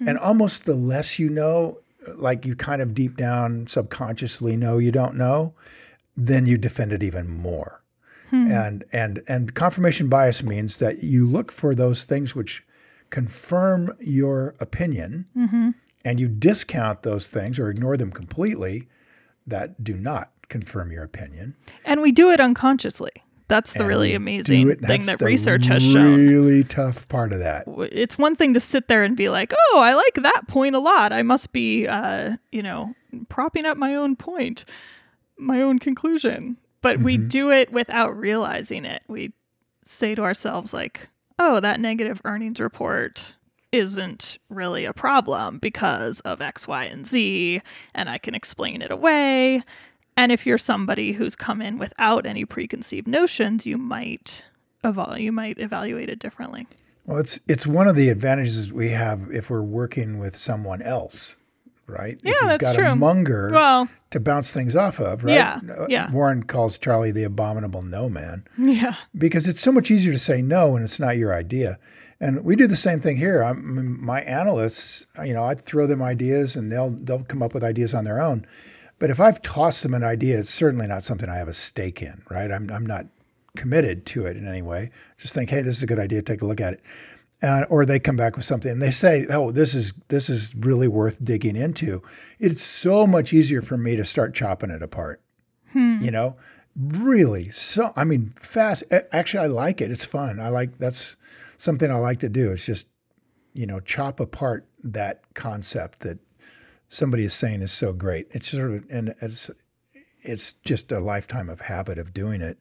and 0.07 0.19
almost 0.19 0.65
the 0.65 0.75
less 0.75 1.17
you 1.17 1.29
know, 1.29 1.79
like 2.13 2.45
you 2.45 2.55
kind 2.55 2.81
of 2.81 2.93
deep 2.93 3.17
down 3.17 3.65
subconsciously 3.65 4.55
know 4.55 4.77
you 4.77 4.91
don't 4.91 5.15
know, 5.15 5.55
then 6.15 6.45
you 6.45 6.59
defend 6.59 6.93
it 6.93 7.01
even 7.01 7.27
more. 7.27 7.81
And 8.51 8.83
and 8.91 9.23
and 9.27 9.53
confirmation 9.55 10.09
bias 10.09 10.43
means 10.43 10.77
that 10.77 11.03
you 11.03 11.25
look 11.25 11.51
for 11.51 11.73
those 11.73 12.05
things 12.05 12.35
which 12.35 12.63
confirm 13.09 13.93
your 13.99 14.55
opinion, 14.59 15.25
and 16.03 16.19
you 16.19 16.27
discount 16.27 17.03
those 17.03 17.29
things 17.29 17.57
or 17.59 17.69
ignore 17.69 17.97
them 17.97 18.11
completely 18.11 18.87
that 19.47 19.83
do 19.83 19.93
not 19.93 20.31
confirm 20.49 20.91
your 20.91 21.03
opinion. 21.03 21.55
And 21.85 22.01
we 22.01 22.11
do 22.11 22.29
it 22.31 22.39
unconsciously. 22.39 23.11
That's 23.47 23.73
the 23.73 23.79
And 23.81 23.87
really 23.87 24.15
amazing 24.15 24.69
it- 24.69 24.81
thing 24.81 25.05
that 25.05 25.21
research 25.21 25.67
has 25.67 25.83
shown. 25.83 26.27
Really 26.27 26.63
tough 26.63 27.07
part 27.07 27.31
of 27.31 27.39
that. 27.39 27.65
It's 27.91 28.17
one 28.17 28.35
thing 28.35 28.55
to 28.55 28.59
sit 28.59 28.87
there 28.87 29.03
and 29.03 29.15
be 29.15 29.29
like, 29.29 29.53
"Oh, 29.71 29.79
I 29.79 29.93
like 29.93 30.15
that 30.15 30.47
point 30.47 30.75
a 30.75 30.79
lot. 30.79 31.13
I 31.13 31.21
must 31.21 31.53
be, 31.53 31.87
uh, 31.87 32.37
you 32.51 32.63
know, 32.63 32.95
propping 33.29 33.65
up 33.65 33.77
my 33.77 33.93
own 33.95 34.15
point, 34.15 34.65
my 35.37 35.61
own 35.61 35.77
conclusion." 35.77 36.57
But 36.81 36.99
we 36.99 37.17
Mm-hmm. 37.19 37.27
do 37.27 37.51
it 37.51 37.71
without 37.71 38.17
realizing 38.17 38.83
it. 38.83 39.03
We 39.07 39.33
say 39.83 40.15
to 40.15 40.23
ourselves 40.23 40.73
like, 40.73 41.09
"Oh, 41.37 41.59
that 41.59 41.79
negative 41.79 42.21
earnings 42.25 42.59
report 42.59 43.35
isn't 43.71 44.37
really 44.49 44.85
a 44.85 44.93
problem 44.93 45.59
because 45.59 46.19
of 46.21 46.41
X, 46.41 46.67
Y, 46.67 46.85
and 46.85 47.05
Z, 47.05 47.61
and 47.93 48.09
I 48.09 48.17
can 48.17 48.35
explain 48.35 48.81
it 48.81 48.91
away." 48.91 49.63
And 50.17 50.31
if 50.31 50.45
you're 50.45 50.57
somebody 50.57 51.13
who's 51.13 51.35
come 51.35 51.61
in 51.61 51.77
without 51.77 52.25
any 52.25 52.45
preconceived 52.45 53.07
notions, 53.07 53.65
you 53.65 53.77
might 53.77 54.45
eval- 54.83 55.17
you 55.17 55.31
might 55.31 55.59
evaluate 55.59 56.09
it 56.09 56.19
differently. 56.19 56.67
Well, 57.05 57.19
it's 57.19 57.39
it's 57.47 57.67
one 57.67 57.87
of 57.87 57.95
the 57.95 58.09
advantages 58.09 58.71
we 58.73 58.89
have 58.89 59.29
if 59.31 59.49
we're 59.49 59.61
working 59.61 60.17
with 60.17 60.35
someone 60.35 60.81
else, 60.81 61.37
right? 61.87 62.19
Yeah, 62.23 62.31
if 62.31 62.41
you've 62.41 62.49
that's 62.49 62.61
got 62.61 62.75
true. 62.75 62.85
a 62.87 62.95
Munger 62.95 63.51
Well, 63.51 63.89
to 64.11 64.19
bounce 64.19 64.53
things 64.53 64.75
off 64.75 64.99
of, 64.99 65.23
right? 65.23 65.33
Yeah, 65.33 65.59
Uh, 65.77 65.87
yeah. 65.89 66.11
Warren 66.11 66.43
calls 66.43 66.77
Charlie 66.77 67.11
the 67.11 67.23
abominable 67.23 67.81
no 67.81 68.09
man 68.09 68.43
yeah. 68.57 68.95
because 69.17 69.47
it's 69.47 69.59
so 69.59 69.71
much 69.71 69.91
easier 69.91 70.13
to 70.13 70.19
say 70.19 70.41
no 70.41 70.69
when 70.71 70.83
it's 70.83 70.99
not 70.99 71.17
your 71.17 71.33
idea. 71.33 71.77
And 72.21 72.45
we 72.45 72.55
do 72.55 72.65
the 72.67 72.77
same 72.77 73.01
thing 73.01 73.17
here. 73.17 73.43
I'm, 73.43 74.03
my 74.03 74.21
analysts, 74.21 75.05
you 75.23 75.33
know, 75.33 75.43
I 75.43 75.53
throw 75.55 75.85
them 75.85 76.01
ideas 76.01 76.55
and 76.55 76.71
they'll 76.71 76.91
they'll 76.91 77.23
come 77.25 77.43
up 77.43 77.53
with 77.53 77.63
ideas 77.63 77.93
on 77.93 78.05
their 78.05 78.21
own. 78.21 78.45
But 78.99 79.09
if 79.09 79.19
I've 79.19 79.41
tossed 79.41 79.83
them 79.83 79.93
an 79.93 80.03
idea, 80.03 80.39
it's 80.39 80.49
certainly 80.49 80.87
not 80.87 81.03
something 81.03 81.27
I 81.29 81.35
have 81.35 81.49
a 81.49 81.53
stake 81.53 82.01
in, 82.01 82.21
right? 82.31 82.49
I'm 82.51 82.71
I'm 82.71 82.85
not 82.85 83.07
committed 83.57 84.05
to 84.05 84.25
it 84.25 84.37
in 84.37 84.47
any 84.47 84.61
way. 84.61 84.91
Just 85.17 85.33
think, 85.33 85.49
hey, 85.49 85.61
this 85.61 85.77
is 85.77 85.83
a 85.83 85.87
good 85.87 85.99
idea. 85.99 86.21
Take 86.21 86.41
a 86.41 86.45
look 86.45 86.61
at 86.61 86.73
it. 86.75 86.81
Uh, 87.43 87.65
or 87.69 87.85
they 87.85 87.99
come 87.99 88.15
back 88.15 88.35
with 88.35 88.45
something 88.45 88.71
and 88.71 88.81
they 88.81 88.91
say, 88.91 89.25
"Oh, 89.29 89.51
this 89.51 89.75
is 89.75 89.93
this 90.07 90.29
is 90.29 90.55
really 90.55 90.87
worth 90.87 91.23
digging 91.23 91.55
into." 91.55 92.01
It's 92.39 92.63
so 92.63 93.05
much 93.05 93.33
easier 93.33 93.61
for 93.61 93.77
me 93.77 93.95
to 93.97 94.05
start 94.05 94.33
chopping 94.33 94.69
it 94.71 94.81
apart. 94.81 95.21
You 96.01 96.11
know, 96.11 96.37
really. 96.77 97.49
So 97.49 97.91
I 97.95 98.05
mean, 98.05 98.33
fast. 98.39 98.83
Actually, 99.11 99.43
I 99.43 99.47
like 99.47 99.81
it. 99.81 99.91
It's 99.91 100.05
fun. 100.05 100.39
I 100.39 100.47
like 100.49 100.77
that's 100.77 101.17
something 101.57 101.91
I 101.91 101.95
like 101.97 102.19
to 102.19 102.29
do. 102.29 102.51
It's 102.51 102.65
just 102.65 102.87
you 103.53 103.65
know 103.65 103.79
chop 103.81 104.19
apart 104.19 104.65
that 104.83 105.21
concept 105.33 105.99
that 106.01 106.19
somebody 106.87 107.25
is 107.25 107.33
saying 107.33 107.61
is 107.61 107.71
so 107.71 107.91
great. 107.91 108.27
It's 108.31 108.49
sort 108.49 108.71
of 108.71 108.85
and 108.89 109.13
it's 109.21 109.51
it's 110.21 110.53
just 110.63 110.91
a 110.91 110.99
lifetime 110.99 111.49
of 111.49 111.61
habit 111.61 111.99
of 111.99 112.13
doing 112.13 112.41
it. 112.41 112.57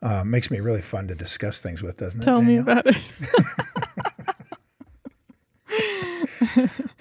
Uh, 0.00 0.22
makes 0.24 0.48
me 0.48 0.60
really 0.60 0.80
fun 0.80 1.08
to 1.08 1.14
discuss 1.16 1.60
things 1.60 1.82
with, 1.82 1.98
doesn't 1.98 2.20
it? 2.20 2.24
Tell 2.24 2.40
me 2.40 2.58
about 2.58 2.86
it. 2.86 2.96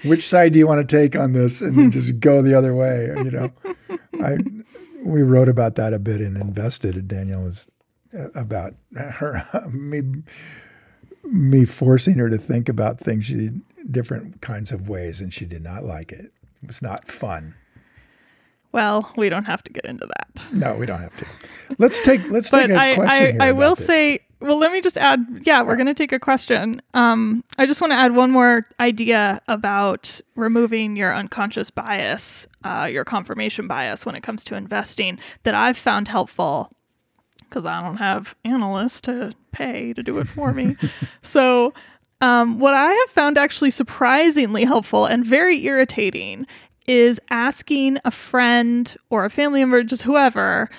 which 0.07 0.27
side 0.27 0.53
do 0.53 0.59
you 0.59 0.67
want 0.67 0.87
to 0.87 0.97
take 0.97 1.15
on 1.15 1.33
this? 1.33 1.61
And 1.61 1.77
then 1.77 1.91
just 1.99 2.19
go 2.19 2.41
the 2.41 2.53
other 2.53 2.75
way 2.75 3.07
you 3.23 3.31
know? 3.31 3.51
I 4.21 4.37
we 5.03 5.21
wrote 5.21 5.49
about 5.49 5.75
that 5.75 5.93
a 5.93 5.99
bit 5.99 6.21
in 6.21 6.35
invested 6.35 7.07
danielle 7.07 7.43
was 7.43 7.67
uh, 8.17 8.29
about 8.35 8.73
her 8.95 9.43
me 9.71 10.01
me 11.23 11.65
forcing 11.65 12.15
her 12.15 12.29
to 12.29 12.37
think 12.37 12.69
about 12.69 12.99
things 12.99 13.25
she 13.25 13.49
different 13.89 14.41
kinds 14.41 14.71
of 14.71 14.89
ways 14.89 15.21
and 15.21 15.33
she 15.33 15.45
did 15.45 15.63
not 15.63 15.83
like 15.83 16.11
it. 16.11 16.31
It 16.61 16.67
was 16.67 16.81
not 16.81 17.07
fun. 17.07 17.55
Well, 18.71 19.11
we 19.15 19.29
don't 19.29 19.45
have 19.45 19.63
to 19.63 19.71
get 19.71 19.85
into 19.85 20.05
that. 20.05 20.43
no 20.51 20.75
we 20.75 20.85
don't 20.85 20.99
have 20.99 21.15
to. 21.17 21.25
Let's 21.77 21.99
take 21.99 22.29
let's 22.29 22.49
take 22.49 22.69
a 22.69 22.75
I, 22.77 22.95
question 22.95 23.23
I, 23.25 23.31
here 23.31 23.41
I 23.41 23.51
will 23.51 23.75
this. 23.75 23.87
say, 23.87 24.19
well, 24.39 24.57
let 24.57 24.71
me 24.71 24.81
just 24.81 24.97
add. 24.97 25.25
Yeah, 25.43 25.63
we're 25.63 25.75
going 25.75 25.87
to 25.87 25.93
take 25.93 26.11
a 26.11 26.19
question. 26.19 26.81
Um, 26.93 27.43
I 27.57 27.65
just 27.65 27.81
want 27.81 27.91
to 27.91 27.97
add 27.97 28.15
one 28.15 28.31
more 28.31 28.67
idea 28.79 29.41
about 29.47 30.21
removing 30.35 30.95
your 30.95 31.13
unconscious 31.13 31.71
bias, 31.71 32.47
uh, 32.63 32.87
your 32.91 33.03
confirmation 33.03 33.67
bias 33.67 34.05
when 34.05 34.15
it 34.15 34.21
comes 34.21 34.43
to 34.45 34.55
investing 34.55 35.19
that 35.43 35.55
I've 35.55 35.77
found 35.77 36.07
helpful 36.07 36.71
because 37.39 37.65
I 37.65 37.81
don't 37.81 37.97
have 37.97 38.35
analysts 38.43 39.01
to 39.01 39.33
pay 39.51 39.93
to 39.93 40.03
do 40.03 40.19
it 40.19 40.27
for 40.27 40.53
me. 40.53 40.75
so, 41.21 41.73
um, 42.21 42.59
what 42.59 42.73
I 42.73 42.91
have 42.91 43.09
found 43.09 43.37
actually 43.37 43.71
surprisingly 43.71 44.65
helpful 44.65 45.05
and 45.05 45.25
very 45.25 45.63
irritating 45.65 46.47
is 46.87 47.19
asking 47.29 47.99
a 48.05 48.11
friend 48.11 48.95
or 49.09 49.25
a 49.25 49.29
family 49.29 49.59
member, 49.59 49.83
just 49.83 50.03
whoever, 50.03 50.69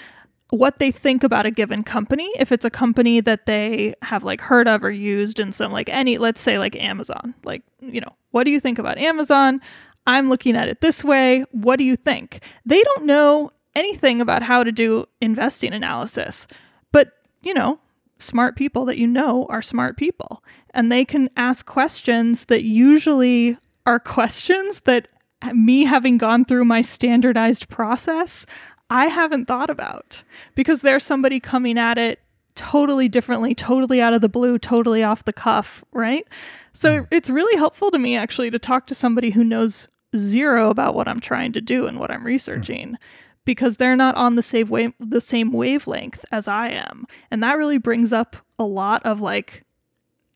what 0.51 0.79
they 0.79 0.91
think 0.91 1.23
about 1.23 1.47
a 1.47 1.51
given 1.51 1.85
company. 1.85 2.31
If 2.39 2.53
it's 2.53 2.65
a 2.65 2.71
company 2.71 3.21
that 3.21 3.47
they 3.47 3.95
have 4.03 4.25
like 4.25 4.41
heard 4.41 4.67
of 4.67 4.83
or 4.83 4.91
used 4.91 5.39
in 5.39 5.53
some 5.53 5.73
like 5.73 5.89
any, 5.89 6.19
let's 6.19 6.41
say 6.41 6.59
like 6.59 6.77
Amazon, 6.77 7.35
like, 7.45 7.63
you 7.81 8.01
know, 8.01 8.15
what 8.31 8.45
do 8.45 8.51
you 8.51 8.61
think 8.61 8.79
about 8.79 8.99
Amazon? 8.99 9.61
I'm 10.07 10.29
looking 10.29 10.57
at 10.57 10.69
it 10.69 10.81
this 10.81 11.05
way. 11.05 11.45
What 11.51 11.77
do 11.77 11.85
you 11.85 11.97
think? 11.97 12.43
They 12.65 12.83
don't 12.83 13.05
know 13.05 13.51
anything 13.75 14.21
about 14.21 14.43
how 14.43 14.65
to 14.65 14.73
do 14.73 15.07
investing 15.21 15.75
analysis, 15.75 16.47
but 16.93 17.13
you 17.43 17.53
know, 17.53 17.79
smart 18.19 18.57
people 18.57 18.85
that 18.87 18.99
you 18.99 19.07
know 19.07 19.47
are 19.49 19.63
smart 19.63 19.97
people 19.97 20.43
and 20.71 20.91
they 20.91 21.05
can 21.05 21.31
ask 21.37 21.67
questions 21.67 22.47
that 22.47 22.65
usually 22.65 23.57
are 23.87 24.01
questions 24.01 24.81
that 24.81 25.09
me 25.53 25.85
having 25.85 26.19
gone 26.19 26.45
through 26.45 26.65
my 26.65 26.83
standardized 26.83 27.69
process 27.69 28.45
I 28.91 29.07
haven't 29.07 29.47
thought 29.47 29.71
about 29.71 30.23
because 30.55 30.81
there's 30.81 31.05
somebody 31.05 31.41
coming 31.41 31.79
at 31.79 31.99
it 31.99 32.21
totally 32.55 33.09
differently, 33.09 33.55
totally 33.55 34.01
out 34.01 34.15
of 34.15 34.21
the 34.21 34.29
blue, 34.29 34.59
totally 34.59 35.03
off 35.03 35.25
the 35.25 35.33
cuff, 35.33 35.85
right? 35.93 36.27
So 36.73 37.01
hmm. 37.01 37.05
it's 37.11 37.31
really 37.31 37.57
helpful 37.57 37.91
to 37.91 37.99
me 37.99 38.17
actually 38.17 38.51
to 38.51 38.59
talk 38.59 38.87
to 38.89 38.95
somebody 38.95 39.31
who 39.31 39.45
knows 39.45 39.89
zero 40.17 40.71
about 40.71 40.95
what 40.95 41.07
I'm 41.07 41.21
trying 41.21 41.53
to 41.53 41.61
do 41.61 41.87
and 41.87 41.99
what 41.99 42.11
I'm 42.11 42.21
hmm. 42.21 42.27
researching 42.27 42.97
because 43.45 43.77
they're 43.77 43.97
not 43.97 44.15
on 44.17 44.35
the 44.35 44.43
same 44.43 44.69
wave 44.69 44.93
the 45.01 45.21
same 45.21 45.53
wavelength 45.53 46.25
as 46.31 46.49
I 46.49 46.69
am. 46.69 47.07
And 47.31 47.43
that 47.43 47.57
really 47.57 47.79
brings 47.79 48.13
up 48.13 48.37
a 48.59 48.65
lot 48.65 49.05
of 49.07 49.21
like 49.21 49.65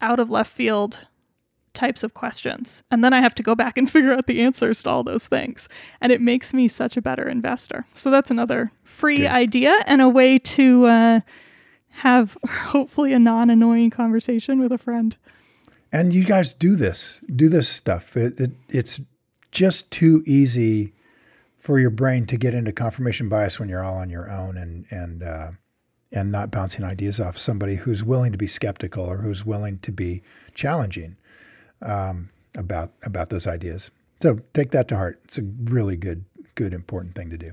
out 0.01 0.19
of 0.19 0.31
left 0.31 0.53
field 0.53 1.07
types 1.75 2.03
of 2.03 2.15
questions. 2.15 2.83
And 2.91 3.05
then 3.05 3.13
I 3.13 3.21
have 3.21 3.35
to 3.37 3.43
go 3.43 3.55
back 3.55 3.79
and 3.79 3.91
figure 3.91 4.13
out 4.13 4.27
the 4.27 4.43
answers 4.43 4.83
to 4.83 4.91
all 4.91 5.03
those 5.03 5.27
things. 5.27 5.69
And 6.01 6.13
it 6.13 6.21
makes 6.21 6.53
me 6.53 6.69
such 6.69 6.97
a 6.97 7.03
better 7.03 7.29
investor. 7.29 7.87
So 7.95 8.11
that's 8.11 8.31
another 8.31 8.73
free 8.85 9.19
Good. 9.19 9.29
idea 9.29 9.83
and 9.87 10.03
a 10.03 10.09
way 10.09 10.39
to 10.39 10.87
uh, 10.87 11.21
have 11.89 12.37
hopefully 12.49 13.13
a 13.13 13.19
non 13.19 13.51
annoying 13.51 13.91
conversation 13.91 14.61
with 14.61 14.73
a 14.73 14.79
friend. 14.79 15.17
And 15.93 16.15
you 16.15 16.25
guys 16.25 16.55
do 16.55 16.75
this, 16.75 17.21
do 17.35 17.49
this 17.49 17.69
stuff. 17.69 18.17
It, 18.17 18.41
it, 18.41 18.53
it's 18.71 19.01
just 19.51 19.91
too 19.91 20.23
easy 20.27 20.95
for 21.59 21.79
your 21.79 21.91
brain 21.91 22.27
to 22.27 22.37
get 22.37 22.55
into 22.55 22.73
confirmation 22.73 23.29
bias 23.29 23.61
when 23.61 23.69
you're 23.69 23.85
all 23.85 23.99
on 23.99 24.11
your 24.11 24.31
own, 24.31 24.57
and 24.57 24.87
and 24.91 25.23
uh, 25.23 25.53
and 26.11 26.33
not 26.33 26.51
bouncing 26.51 26.85
ideas 26.85 27.21
off 27.21 27.39
somebody 27.39 27.77
who's 27.77 28.03
willing 28.03 28.33
to 28.33 28.39
be 28.39 28.47
skeptical 28.47 29.05
or 29.05 29.19
who's 29.19 29.45
willing 29.45 29.79
to 29.81 29.93
be 29.93 30.23
challenging 30.55 31.17
um, 31.83 32.31
about 32.57 32.93
about 33.05 33.31
those 33.31 33.47
ideas. 33.47 33.91
So 34.23 34.39
take 34.53 34.71
that 34.71 34.89
to 34.89 34.97
heart. 34.97 35.21
It's 35.25 35.39
a 35.39 35.43
really 35.65 35.97
good, 35.97 36.25
good, 36.55 36.73
important 36.75 37.15
thing 37.15 37.31
to 37.31 37.39
do. 37.39 37.53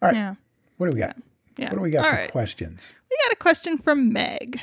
All 0.00 0.08
right. 0.08 0.14
Yeah. 0.14 0.34
What 0.78 0.86
do 0.86 0.92
we 0.92 0.98
got? 0.98 1.16
Yeah. 1.56 1.70
What 1.70 1.76
do 1.76 1.82
we 1.82 1.90
got 1.90 2.04
All 2.04 2.10
for 2.10 2.16
right. 2.16 2.32
questions? 2.32 2.92
We 3.10 3.16
got 3.24 3.32
a 3.32 3.36
question 3.36 3.78
from 3.78 4.12
Meg. 4.12 4.60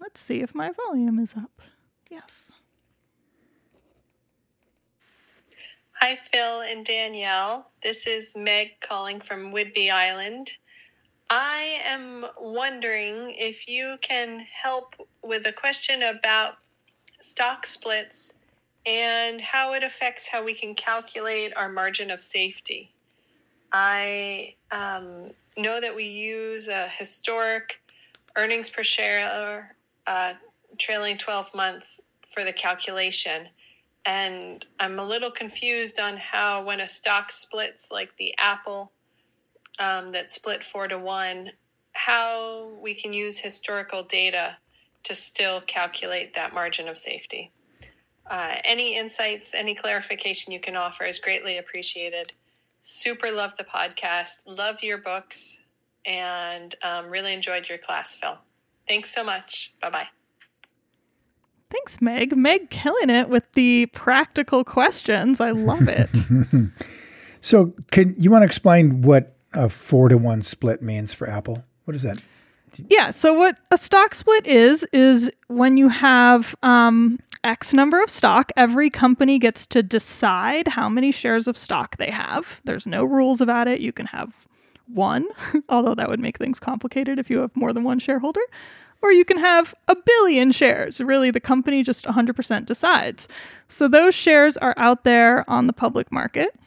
Let's 0.00 0.20
see 0.20 0.40
if 0.40 0.54
my 0.54 0.70
volume 0.86 1.18
is 1.18 1.34
up. 1.36 1.62
Yes. 2.10 2.50
Hi, 6.00 6.16
Phil 6.16 6.60
and 6.60 6.84
Danielle. 6.84 7.70
This 7.82 8.06
is 8.06 8.36
Meg 8.36 8.80
calling 8.80 9.20
from 9.20 9.52
Whidbey 9.52 9.90
Island. 9.90 10.52
I 11.28 11.80
am 11.84 12.24
wondering 12.40 13.34
if 13.36 13.68
you 13.68 13.98
can 14.00 14.40
help 14.40 14.94
with 15.22 15.46
a 15.46 15.52
question 15.52 16.02
about 16.02 16.54
stock 17.28 17.66
splits 17.66 18.32
and 18.86 19.40
how 19.40 19.74
it 19.74 19.82
affects 19.82 20.28
how 20.28 20.42
we 20.42 20.54
can 20.54 20.74
calculate 20.74 21.52
our 21.56 21.68
margin 21.68 22.10
of 22.10 22.22
safety. 22.22 22.90
I 23.70 24.54
um, 24.70 25.32
know 25.56 25.80
that 25.80 25.94
we 25.94 26.04
use 26.04 26.68
a 26.68 26.88
historic 26.88 27.82
earnings 28.34 28.70
per 28.70 28.82
share 28.82 29.76
uh, 30.06 30.32
trailing 30.78 31.18
12 31.18 31.54
months 31.54 32.00
for 32.32 32.44
the 32.44 32.52
calculation. 32.52 33.48
And 34.06 34.64
I'm 34.80 34.98
a 34.98 35.04
little 35.04 35.30
confused 35.30 36.00
on 36.00 36.16
how, 36.16 36.64
when 36.64 36.80
a 36.80 36.86
stock 36.86 37.30
splits 37.30 37.90
like 37.92 38.16
the 38.16 38.34
Apple 38.38 38.92
um, 39.78 40.12
that 40.12 40.30
split 40.30 40.64
four 40.64 40.88
to 40.88 40.98
one, 40.98 41.50
how 41.92 42.70
we 42.80 42.94
can 42.94 43.12
use 43.12 43.40
historical 43.40 44.02
data 44.02 44.56
to 45.08 45.14
still 45.14 45.60
calculate 45.62 46.34
that 46.34 46.54
margin 46.54 46.88
of 46.88 46.98
safety. 46.98 47.50
Uh, 48.30 48.56
any 48.64 48.96
insights, 48.96 49.54
any 49.54 49.74
clarification 49.74 50.52
you 50.52 50.60
can 50.60 50.76
offer 50.76 51.04
is 51.04 51.18
greatly 51.18 51.56
appreciated. 51.56 52.32
Super 52.82 53.30
love 53.30 53.56
the 53.56 53.64
podcast, 53.64 54.42
love 54.46 54.82
your 54.82 54.98
books, 54.98 55.60
and 56.04 56.74
um, 56.82 57.08
really 57.08 57.32
enjoyed 57.32 57.68
your 57.68 57.78
class, 57.78 58.14
Phil. 58.14 58.38
Thanks 58.86 59.14
so 59.14 59.24
much. 59.24 59.74
Bye 59.80 59.90
bye. 59.90 60.06
Thanks, 61.70 62.00
Meg. 62.00 62.36
Meg 62.36 62.70
killing 62.70 63.10
it 63.10 63.28
with 63.28 63.44
the 63.54 63.86
practical 63.86 64.62
questions. 64.64 65.40
I 65.40 65.50
love 65.50 65.88
it. 65.88 66.08
So, 67.40 67.72
can 67.90 68.14
you 68.18 68.30
want 68.30 68.42
to 68.42 68.46
explain 68.46 69.02
what 69.02 69.36
a 69.54 69.68
four 69.68 70.08
to 70.08 70.18
one 70.18 70.42
split 70.42 70.82
means 70.82 71.14
for 71.14 71.28
Apple? 71.28 71.64
What 71.84 71.94
is 71.94 72.02
that? 72.02 72.18
Yeah. 72.88 73.10
So, 73.10 73.34
what 73.34 73.58
a 73.70 73.78
stock 73.78 74.14
split 74.14 74.46
is, 74.46 74.84
is 74.92 75.30
when 75.48 75.76
you 75.76 75.88
have 75.88 76.54
um, 76.62 77.18
X 77.44 77.72
number 77.72 78.02
of 78.02 78.10
stock, 78.10 78.52
every 78.56 78.90
company 78.90 79.38
gets 79.38 79.66
to 79.68 79.82
decide 79.82 80.68
how 80.68 80.88
many 80.88 81.12
shares 81.12 81.46
of 81.46 81.56
stock 81.56 81.96
they 81.96 82.10
have. 82.10 82.60
There's 82.64 82.86
no 82.86 83.04
rules 83.04 83.40
about 83.40 83.68
it. 83.68 83.80
You 83.80 83.92
can 83.92 84.06
have 84.06 84.46
one, 84.86 85.26
although 85.68 85.94
that 85.94 86.08
would 86.08 86.20
make 86.20 86.38
things 86.38 86.60
complicated 86.60 87.18
if 87.18 87.30
you 87.30 87.38
have 87.38 87.54
more 87.56 87.72
than 87.72 87.84
one 87.84 87.98
shareholder. 87.98 88.40
Or 89.00 89.12
you 89.12 89.24
can 89.24 89.38
have 89.38 89.74
a 89.86 89.94
billion 89.94 90.50
shares. 90.50 91.00
Really, 91.00 91.30
the 91.30 91.40
company 91.40 91.84
just 91.84 92.04
100% 92.04 92.66
decides. 92.66 93.28
So 93.68 93.86
those 93.86 94.14
shares 94.14 94.56
are 94.56 94.74
out 94.76 95.04
there 95.04 95.48
on 95.48 95.68
the 95.68 95.72
public 95.72 96.10
market. 96.10 96.58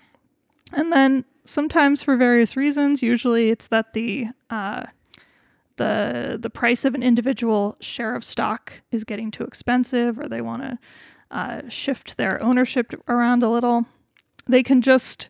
And 0.71 0.93
then 0.93 1.25
sometimes 1.43 2.03
for 2.03 2.15
various 2.15 2.55
reasons, 2.55 3.03
usually 3.03 3.49
it's 3.49 3.67
that 3.67 3.91
the 3.91 4.27
uh, 4.49 4.85
the 5.77 6.37
the 6.39 6.49
price 6.49 6.85
of 6.85 6.95
an 6.95 7.03
individual 7.03 7.77
share 7.79 8.15
of 8.15 8.23
stock 8.23 8.81
is 8.91 9.03
getting 9.03 9.31
too 9.31 9.43
expensive, 9.43 10.19
or 10.19 10.27
they 10.27 10.41
want 10.41 10.61
to 10.61 10.79
uh, 11.31 11.61
shift 11.69 12.17
their 12.17 12.41
ownership 12.43 12.93
around 13.07 13.43
a 13.43 13.49
little. 13.49 13.85
They 14.47 14.63
can 14.63 14.81
just 14.81 15.29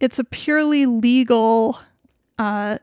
it's 0.00 0.18
a 0.18 0.24
purely 0.24 0.84
legal 0.86 1.78
uh, 2.38 2.78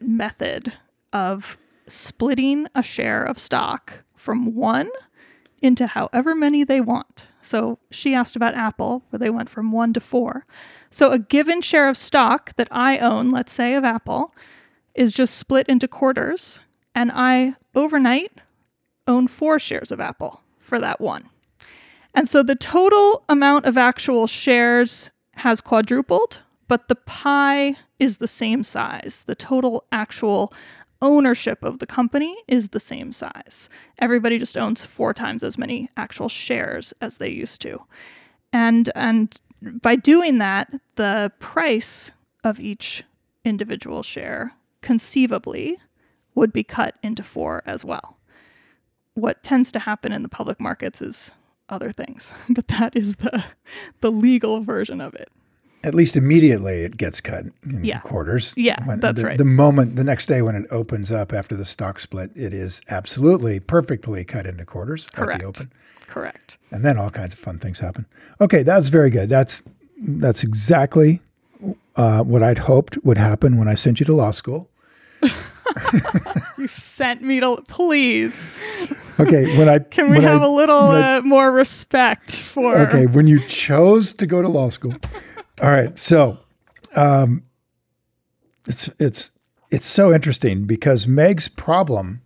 method 0.00 0.72
of 1.12 1.58
splitting 1.86 2.66
a 2.74 2.82
share 2.82 3.22
of 3.22 3.38
stock 3.38 4.04
from 4.14 4.54
one 4.54 4.88
into 5.60 5.86
however 5.86 6.34
many 6.34 6.64
they 6.64 6.80
want. 6.80 7.26
So 7.40 7.78
she 7.90 8.14
asked 8.14 8.36
about 8.36 8.54
Apple, 8.54 9.04
where 9.10 9.18
they 9.18 9.30
went 9.30 9.48
from 9.48 9.72
one 9.72 9.92
to 9.92 10.00
four. 10.00 10.46
So 10.90 11.10
a 11.10 11.18
given 11.18 11.60
share 11.60 11.88
of 11.88 11.96
stock 11.96 12.54
that 12.56 12.68
I 12.70 12.98
own, 12.98 13.30
let's 13.30 13.52
say 13.52 13.74
of 13.74 13.84
Apple, 13.84 14.32
is 14.94 15.12
just 15.12 15.36
split 15.36 15.68
into 15.68 15.88
quarters, 15.88 16.60
and 16.94 17.10
I 17.14 17.54
overnight 17.74 18.32
own 19.06 19.26
four 19.26 19.58
shares 19.58 19.90
of 19.90 20.00
Apple 20.00 20.42
for 20.58 20.78
that 20.78 21.00
one. 21.00 21.28
And 22.14 22.28
so 22.28 22.42
the 22.42 22.54
total 22.54 23.24
amount 23.28 23.64
of 23.64 23.76
actual 23.76 24.26
shares 24.26 25.10
has 25.36 25.60
quadrupled, 25.60 26.40
but 26.68 26.88
the 26.88 26.94
pie 26.94 27.76
is 27.98 28.18
the 28.18 28.28
same 28.28 28.62
size. 28.62 29.24
The 29.26 29.34
total 29.34 29.84
actual 29.90 30.52
ownership 31.00 31.64
of 31.64 31.78
the 31.78 31.86
company 31.86 32.36
is 32.46 32.68
the 32.68 32.80
same 32.80 33.12
size. 33.12 33.68
Everybody 33.98 34.38
just 34.38 34.56
owns 34.56 34.84
four 34.84 35.12
times 35.12 35.42
as 35.42 35.58
many 35.58 35.90
actual 35.96 36.28
shares 36.28 36.94
as 37.00 37.18
they 37.18 37.30
used 37.30 37.60
to. 37.62 37.82
And 38.52 38.90
and 38.94 39.40
by 39.60 39.96
doing 39.96 40.38
that, 40.38 40.72
the 40.96 41.32
price 41.38 42.12
of 42.44 42.60
each 42.60 43.04
individual 43.44 44.02
share 44.02 44.52
conceivably 44.82 45.78
would 46.34 46.52
be 46.52 46.64
cut 46.64 46.96
into 47.02 47.22
four 47.22 47.62
as 47.66 47.84
well. 47.84 48.18
What 49.14 49.42
tends 49.42 49.70
to 49.72 49.78
happen 49.78 50.12
in 50.12 50.22
the 50.22 50.28
public 50.28 50.60
markets 50.60 51.02
is 51.02 51.30
other 51.68 51.92
things, 51.92 52.32
but 52.48 52.68
that 52.68 52.96
is 52.96 53.16
the 53.16 53.44
the 54.00 54.10
legal 54.10 54.60
version 54.60 55.00
of 55.00 55.14
it. 55.14 55.28
At 55.84 55.94
least 55.96 56.16
immediately 56.16 56.82
it 56.84 56.96
gets 56.96 57.20
cut 57.20 57.44
into 57.64 57.84
Yeah. 57.86 57.98
quarters. 58.00 58.54
Yeah, 58.56 58.76
that's 58.98 59.20
the, 59.20 59.26
right. 59.26 59.38
The 59.38 59.44
moment, 59.44 59.96
the 59.96 60.04
next 60.04 60.26
day 60.26 60.40
when 60.40 60.54
it 60.54 60.64
opens 60.70 61.10
up 61.10 61.32
after 61.32 61.56
the 61.56 61.64
stock 61.64 61.98
split, 61.98 62.30
it 62.36 62.54
is 62.54 62.80
absolutely 62.88 63.58
perfectly 63.58 64.24
cut 64.24 64.46
into 64.46 64.64
quarters 64.64 65.08
at 65.08 65.14
Correct. 65.14 65.40
the 65.40 65.46
open. 65.46 65.72
Correct. 66.06 66.58
and 66.70 66.84
then 66.84 66.98
all 66.98 67.10
kinds 67.10 67.32
of 67.34 67.40
fun 67.40 67.58
things 67.58 67.80
happen. 67.80 68.06
Okay, 68.40 68.62
that's 68.62 68.88
very 68.90 69.10
good. 69.10 69.28
That's 69.28 69.62
that's 69.98 70.42
exactly 70.44 71.20
uh, 71.96 72.22
what 72.22 72.42
I'd 72.42 72.58
hoped 72.58 72.98
would 73.04 73.18
happen 73.18 73.56
when 73.58 73.66
I 73.68 73.74
sent 73.74 73.98
you 74.00 74.06
to 74.06 74.14
law 74.14 74.30
school. 74.30 74.68
You 76.58 76.68
sent 76.68 77.22
me 77.22 77.40
to 77.40 77.62
please. 77.68 78.48
Okay, 79.18 79.56
when 79.58 79.68
I 79.68 79.78
Can 79.80 80.10
we 80.10 80.20
have 80.22 80.42
I- 80.42 80.46
a 80.46 80.48
little 80.48 80.90
I- 80.90 81.16
uh, 81.16 81.20
more 81.22 81.50
respect 81.50 82.34
for 82.36 82.76
okay 82.78 83.06
when 83.06 83.26
you 83.26 83.40
chose 83.46 84.12
to 84.14 84.26
go 84.26 84.42
to 84.42 84.48
law 84.48 84.70
school. 84.70 84.94
All 85.60 85.70
right, 85.70 85.98
so 85.98 86.38
um, 86.94 87.42
it's 88.66 88.90
it's 88.98 89.30
it's 89.70 89.86
so 89.86 90.12
interesting 90.12 90.64
because 90.66 91.06
Meg's 91.08 91.48
problem 91.48 92.22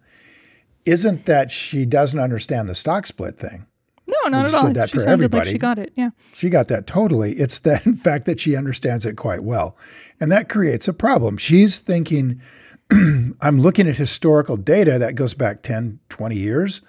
isn't 0.85 1.27
that 1.27 1.51
she 1.51 1.87
doesn't 1.87 2.19
understand 2.21 2.69
the 2.69 2.75
stock 2.75 3.07
split 3.07 3.37
thing. 3.39 3.67
No, 4.09 4.29
not 4.29 4.47
at 4.47 4.55
all. 4.55 4.67
did 4.67 4.75
that 4.75 4.91
she 4.91 4.99
for 4.99 5.05
sounded 5.05 5.33
like 5.33 5.49
she 5.49 5.59
got 5.59 5.79
it. 5.79 5.93
Yeah. 5.97 6.11
She 6.33 6.49
got 6.49 6.69
that 6.69 6.87
totally. 6.87 7.33
It's 7.35 7.59
the 7.61 7.81
in 7.87 7.97
fact 7.97 8.27
that 8.27 8.39
she 8.39 8.55
understands 8.57 9.05
it 9.07 9.17
quite 9.17 9.43
well. 9.45 9.77
And 10.21 10.31
that 10.31 10.49
creates 10.49 10.87
a 10.89 10.93
problem. 10.93 11.37
She's 11.39 11.81
thinking, 11.81 12.41
I'm 13.41 13.61
looking 13.61 13.89
at 13.89 13.97
historical 13.97 14.57
data 14.57 14.99
that 14.99 15.15
goes 15.15 15.35
back 15.35 15.63
10, 15.63 16.01
20 16.09 16.37
years. 16.37 16.83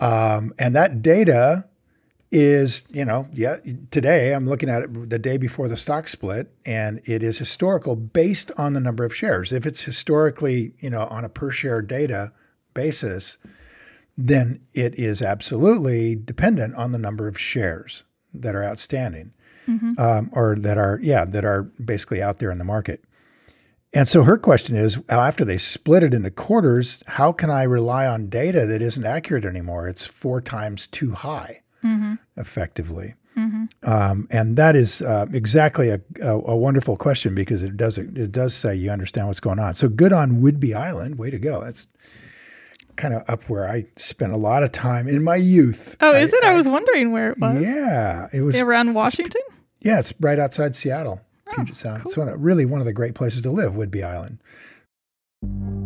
Um, 0.00 0.52
and 0.58 0.74
that 0.74 1.02
data 1.02 1.68
is, 2.30 2.82
you 2.88 3.04
know, 3.04 3.28
yeah, 3.32 3.58
today 3.90 4.34
I'm 4.34 4.46
looking 4.46 4.68
at 4.68 4.82
it 4.82 5.10
the 5.10 5.18
day 5.18 5.36
before 5.36 5.68
the 5.68 5.76
stock 5.76 6.08
split, 6.08 6.50
and 6.64 7.00
it 7.04 7.22
is 7.22 7.38
historical 7.38 7.94
based 7.94 8.50
on 8.56 8.72
the 8.72 8.80
number 8.80 9.04
of 9.04 9.14
shares. 9.14 9.52
If 9.52 9.66
it's 9.66 9.82
historically, 9.82 10.72
you 10.80 10.90
know, 10.90 11.04
on 11.04 11.24
a 11.24 11.28
per 11.28 11.50
share 11.50 11.82
data 11.82 12.32
basis, 12.74 13.38
then 14.16 14.60
it 14.72 14.94
is 14.98 15.20
absolutely 15.22 16.16
dependent 16.16 16.74
on 16.74 16.92
the 16.92 16.98
number 16.98 17.28
of 17.28 17.38
shares 17.38 18.04
that 18.34 18.54
are 18.54 18.64
outstanding 18.64 19.32
um, 19.98 20.30
or 20.32 20.56
that 20.56 20.78
are, 20.78 20.98
yeah, 21.02 21.24
that 21.24 21.44
are 21.44 21.64
basically 21.84 22.22
out 22.22 22.38
there 22.38 22.50
in 22.50 22.58
the 22.58 22.64
market. 22.64 23.04
And 23.94 24.08
so 24.08 24.24
her 24.24 24.38
question 24.38 24.74
is 24.76 24.98
after 25.08 25.44
they 25.44 25.58
split 25.58 26.02
it 26.02 26.14
into 26.14 26.30
quarters, 26.30 27.02
how 27.06 27.30
can 27.32 27.50
I 27.50 27.64
rely 27.64 28.06
on 28.06 28.28
data 28.28 28.66
that 28.66 28.80
isn't 28.80 29.04
accurate 29.04 29.44
anymore? 29.44 29.86
It's 29.86 30.06
four 30.06 30.40
times 30.40 30.86
too 30.86 31.12
high, 31.12 31.62
effectively. 32.36 33.14
Um, 33.84 34.28
and 34.30 34.56
that 34.56 34.76
is 34.76 35.02
uh, 35.02 35.26
exactly 35.32 35.88
a, 35.88 36.00
a, 36.20 36.32
a 36.32 36.56
wonderful 36.56 36.96
question 36.96 37.34
because 37.34 37.62
it 37.62 37.76
does 37.76 37.98
it 37.98 38.30
does 38.30 38.54
say 38.54 38.74
you 38.76 38.90
understand 38.90 39.26
what's 39.26 39.40
going 39.40 39.58
on. 39.58 39.74
So 39.74 39.88
good 39.88 40.12
on 40.12 40.40
Whidbey 40.40 40.74
Island. 40.74 41.18
Way 41.18 41.30
to 41.30 41.38
go. 41.38 41.60
That's 41.60 41.86
kind 42.96 43.14
of 43.14 43.24
up 43.28 43.48
where 43.48 43.68
I 43.68 43.86
spent 43.96 44.32
a 44.32 44.36
lot 44.36 44.62
of 44.62 44.70
time 44.70 45.08
in 45.08 45.24
my 45.24 45.36
youth. 45.36 45.96
Oh, 46.00 46.14
is 46.14 46.32
it? 46.32 46.44
I, 46.44 46.54
was 46.54 46.68
wondering 46.68 47.10
where 47.10 47.30
it 47.30 47.38
was. 47.38 47.60
Yeah, 47.62 48.28
it 48.32 48.42
was. 48.42 48.56
Around 48.56 48.94
Washington? 48.94 49.42
Yeah, 49.80 49.98
it's 49.98 50.14
right 50.20 50.38
outside 50.38 50.76
Seattle, 50.76 51.20
Oh, 51.52 51.56
Puget 51.56 51.74
Sound. 51.74 52.02
It's 52.06 52.16
one 52.16 52.28
of, 52.28 52.42
really 52.42 52.64
one 52.64 52.80
of 52.80 52.86
the 52.86 52.92
great 52.92 53.14
places 53.14 53.42
to 53.42 53.50
live, 53.50 53.74
Whidbey 53.74 54.02
Island. 54.04 54.38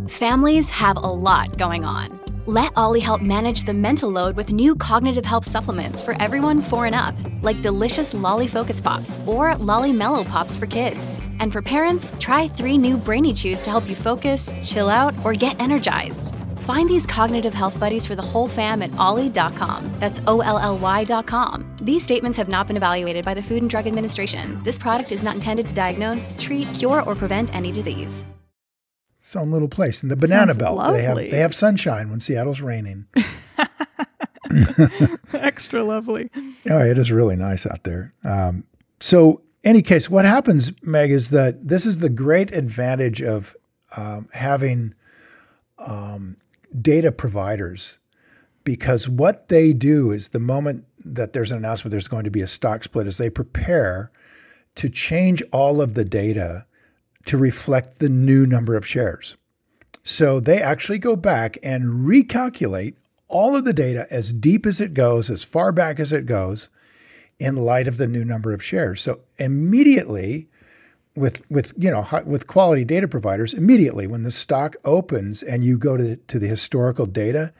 Families 0.08 0.70
have 0.70 0.96
a 0.96 1.00
lot 1.00 1.58
going 1.58 1.84
on. 1.84 2.20
Let 2.46 2.72
OLLY 2.76 3.00
help 3.00 3.22
manage 3.22 3.64
the 3.64 3.74
mental 3.74 4.08
load 4.08 4.36
with 4.36 4.52
new 4.52 4.76
cognitive 4.76 5.24
help 5.24 5.44
supplements 5.44 6.00
for 6.00 6.14
everyone 6.22 6.60
four 6.60 6.86
and 6.86 6.94
up, 6.94 7.16
like 7.42 7.60
delicious 7.60 8.14
Lolly 8.14 8.46
Focus 8.46 8.80
Pops 8.80 9.18
or 9.26 9.56
Lolly 9.56 9.92
Mellow 9.92 10.22
Pops 10.22 10.54
for 10.54 10.66
kids. 10.66 11.20
And 11.40 11.52
for 11.52 11.60
parents, 11.60 12.12
try 12.20 12.46
three 12.46 12.78
new 12.78 12.96
Brainy 12.96 13.32
Chews 13.32 13.62
to 13.62 13.70
help 13.70 13.88
you 13.88 13.96
focus, 13.96 14.54
chill 14.62 14.88
out, 14.88 15.12
or 15.24 15.32
get 15.32 15.58
energized. 15.58 16.36
Find 16.66 16.88
these 16.88 17.06
cognitive 17.06 17.54
health 17.54 17.78
buddies 17.78 18.08
for 18.08 18.16
the 18.16 18.22
whole 18.22 18.48
fam 18.48 18.82
at 18.82 18.90
olly.com. 18.98 19.88
That's 20.00 20.20
O 20.26 20.40
L 20.40 20.58
L 20.58 20.76
Y.com. 20.76 21.76
These 21.80 22.02
statements 22.02 22.36
have 22.38 22.48
not 22.48 22.66
been 22.66 22.76
evaluated 22.76 23.24
by 23.24 23.34
the 23.34 23.42
Food 23.42 23.58
and 23.58 23.70
Drug 23.70 23.86
Administration. 23.86 24.60
This 24.64 24.76
product 24.76 25.12
is 25.12 25.22
not 25.22 25.36
intended 25.36 25.68
to 25.68 25.74
diagnose, 25.74 26.34
treat, 26.40 26.66
cure, 26.74 27.02
or 27.02 27.14
prevent 27.14 27.54
any 27.54 27.70
disease. 27.70 28.26
Its 29.20 29.36
own 29.36 29.52
little 29.52 29.68
place 29.68 30.02
in 30.02 30.08
the 30.08 30.16
Banana 30.16 30.54
Sounds 30.54 30.58
Belt. 30.58 30.92
They 30.92 31.02
have 31.02 31.16
they 31.16 31.38
have 31.38 31.54
sunshine 31.54 32.10
when 32.10 32.18
Seattle's 32.18 32.60
raining. 32.60 33.06
Extra 35.32 35.84
lovely. 35.84 36.30
Oh, 36.68 36.78
it 36.78 36.98
is 36.98 37.12
really 37.12 37.36
nice 37.36 37.64
out 37.64 37.84
there. 37.84 38.12
Um, 38.24 38.64
so, 38.98 39.42
any 39.62 39.82
case, 39.82 40.10
what 40.10 40.24
happens, 40.24 40.72
Meg, 40.82 41.12
is 41.12 41.30
that 41.30 41.68
this 41.68 41.86
is 41.86 42.00
the 42.00 42.08
great 42.08 42.50
advantage 42.50 43.22
of 43.22 43.54
um, 43.96 44.28
having 44.32 44.94
um, 45.78 46.36
data 46.80 47.12
providers 47.12 47.98
because 48.64 49.08
what 49.08 49.48
they 49.48 49.72
do 49.72 50.10
is 50.10 50.30
the 50.30 50.40
moment 50.40 50.84
that 51.04 51.32
there's 51.32 51.52
an 51.52 51.58
announcement 51.58 51.92
there's 51.92 52.08
going 52.08 52.24
to 52.24 52.30
be 52.30 52.42
a 52.42 52.48
stock 52.48 52.82
split, 52.82 53.06
is 53.06 53.16
they 53.16 53.30
prepare 53.30 54.10
to 54.74 54.88
change 54.88 55.42
all 55.52 55.80
of 55.80 55.94
the 55.94 56.04
data 56.04 56.66
to 57.26 57.38
reflect 57.38 57.98
the 57.98 58.08
new 58.08 58.44
number 58.44 58.76
of 58.76 58.86
shares. 58.86 59.36
So 60.02 60.40
they 60.40 60.60
actually 60.60 60.98
go 60.98 61.16
back 61.16 61.58
and 61.62 62.06
recalculate 62.06 62.94
all 63.28 63.56
of 63.56 63.64
the 63.64 63.72
data 63.72 64.06
as 64.10 64.32
deep 64.32 64.66
as 64.66 64.80
it 64.80 64.94
goes, 64.94 65.30
as 65.30 65.44
far 65.44 65.72
back 65.72 65.98
as 65.98 66.12
it 66.12 66.26
goes, 66.26 66.68
in 67.38 67.56
light 67.56 67.88
of 67.88 67.96
the 67.96 68.06
new 68.06 68.24
number 68.24 68.52
of 68.52 68.62
shares. 68.62 69.00
So 69.00 69.20
immediately, 69.38 70.48
with 71.16 71.48
with 71.50 71.72
you 71.76 71.90
know 71.90 72.06
with 72.24 72.46
quality 72.46 72.84
data 72.84 73.08
providers, 73.08 73.54
immediately 73.54 74.06
when 74.06 74.22
the 74.22 74.30
stock 74.30 74.76
opens 74.84 75.42
and 75.42 75.64
you 75.64 75.78
go 75.78 75.96
to 75.96 76.16
to 76.16 76.38
the 76.38 76.46
historical 76.46 77.06
data, 77.06 77.52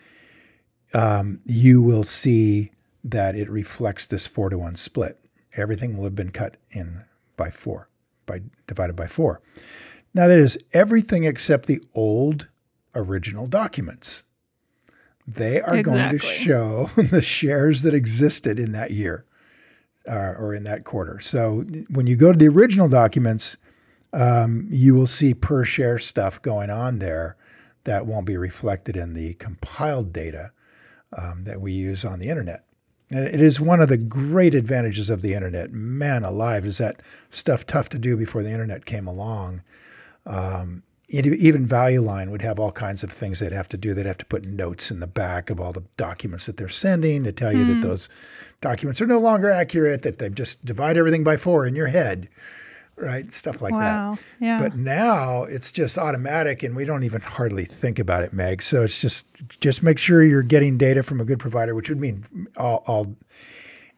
um, 0.94 1.40
you 1.44 1.82
will 1.82 2.04
see 2.04 2.70
that 3.04 3.34
it 3.36 3.48
reflects 3.48 4.06
this 4.06 4.26
four 4.26 4.50
to 4.50 4.58
one 4.58 4.76
split. 4.76 5.18
Everything 5.56 5.96
will 5.96 6.04
have 6.04 6.14
been 6.14 6.30
cut 6.30 6.56
in 6.70 7.04
by 7.36 7.50
four, 7.50 7.88
by 8.26 8.42
divided 8.66 8.96
by 8.96 9.06
four. 9.06 9.40
Now 10.14 10.28
that 10.28 10.38
is 10.38 10.58
everything 10.72 11.24
except 11.24 11.66
the 11.66 11.82
old 11.94 12.48
original 12.94 13.46
documents. 13.46 14.24
They 15.26 15.60
are 15.60 15.82
going 15.82 16.10
to 16.10 16.18
show 16.18 16.84
the 16.96 17.20
shares 17.20 17.82
that 17.82 17.94
existed 17.94 18.60
in 18.60 18.72
that 18.72 18.92
year 18.92 19.24
uh, 20.08 20.34
or 20.38 20.54
in 20.54 20.64
that 20.64 20.84
quarter. 20.84 21.20
So 21.20 21.64
when 21.90 22.06
you 22.06 22.16
go 22.16 22.32
to 22.32 22.38
the 22.38 22.48
original 22.48 22.88
documents, 22.88 23.56
um, 24.12 24.66
you 24.70 24.94
will 24.94 25.06
see 25.06 25.34
per 25.34 25.64
share 25.64 25.98
stuff 25.98 26.40
going 26.40 26.70
on 26.70 26.98
there 26.98 27.36
that 27.84 28.06
won't 28.06 28.26
be 28.26 28.36
reflected 28.36 28.96
in 28.96 29.14
the 29.14 29.34
compiled 29.34 30.12
data 30.12 30.52
um, 31.16 31.44
that 31.44 31.60
we 31.60 31.72
use 31.72 32.04
on 32.04 32.18
the 32.18 32.28
internet. 32.28 32.64
And 33.10 33.26
it 33.26 33.40
is 33.40 33.60
one 33.60 33.80
of 33.80 33.88
the 33.88 33.96
great 33.96 34.54
advantages 34.54 35.10
of 35.10 35.22
the 35.22 35.34
internet. 35.34 35.70
Man 35.72 36.24
alive, 36.24 36.64
is 36.64 36.78
that 36.78 37.00
stuff 37.30 37.64
tough 37.64 37.88
to 37.90 37.98
do 37.98 38.16
before 38.16 38.42
the 38.42 38.50
internet 38.50 38.84
came 38.84 39.06
along. 39.06 39.62
Um, 40.24 40.82
even 41.08 41.66
Value 41.66 42.00
Line 42.00 42.30
would 42.30 42.42
have 42.42 42.58
all 42.58 42.72
kinds 42.72 43.04
of 43.04 43.10
things 43.10 43.38
they'd 43.38 43.52
have 43.52 43.68
to 43.68 43.76
do. 43.76 43.94
They'd 43.94 44.06
have 44.06 44.18
to 44.18 44.26
put 44.26 44.44
notes 44.44 44.90
in 44.90 45.00
the 45.00 45.06
back 45.06 45.50
of 45.50 45.60
all 45.60 45.72
the 45.72 45.84
documents 45.96 46.46
that 46.46 46.56
they're 46.56 46.68
sending 46.68 47.22
to 47.24 47.32
tell 47.32 47.52
you 47.52 47.64
that 47.66 47.80
those 47.80 48.08
documents 48.60 49.00
are 49.00 49.06
no 49.06 49.20
longer 49.20 49.50
accurate, 49.50 50.02
that 50.02 50.18
they've 50.18 50.34
just 50.34 50.64
divide 50.64 50.96
everything 50.96 51.22
by 51.22 51.36
four 51.36 51.64
in 51.64 51.76
your 51.76 51.86
head, 51.86 52.28
right? 52.96 53.32
Stuff 53.32 53.62
like 53.62 53.72
wow. 53.72 54.14
that. 54.14 54.22
Yeah. 54.40 54.58
But 54.58 54.76
now 54.76 55.44
it's 55.44 55.70
just 55.70 55.96
automatic, 55.96 56.64
and 56.64 56.74
we 56.74 56.84
don't 56.84 57.04
even 57.04 57.20
hardly 57.20 57.66
think 57.66 58.00
about 58.00 58.24
it, 58.24 58.32
Meg. 58.32 58.60
So 58.60 58.82
it's 58.82 59.00
just 59.00 59.26
just 59.60 59.84
make 59.84 59.98
sure 59.98 60.24
you're 60.24 60.42
getting 60.42 60.76
data 60.76 61.04
from 61.04 61.20
a 61.20 61.24
good 61.24 61.38
provider, 61.38 61.74
which 61.74 61.88
would 61.88 62.00
mean 62.00 62.24
all, 62.56 62.82
all 62.86 63.16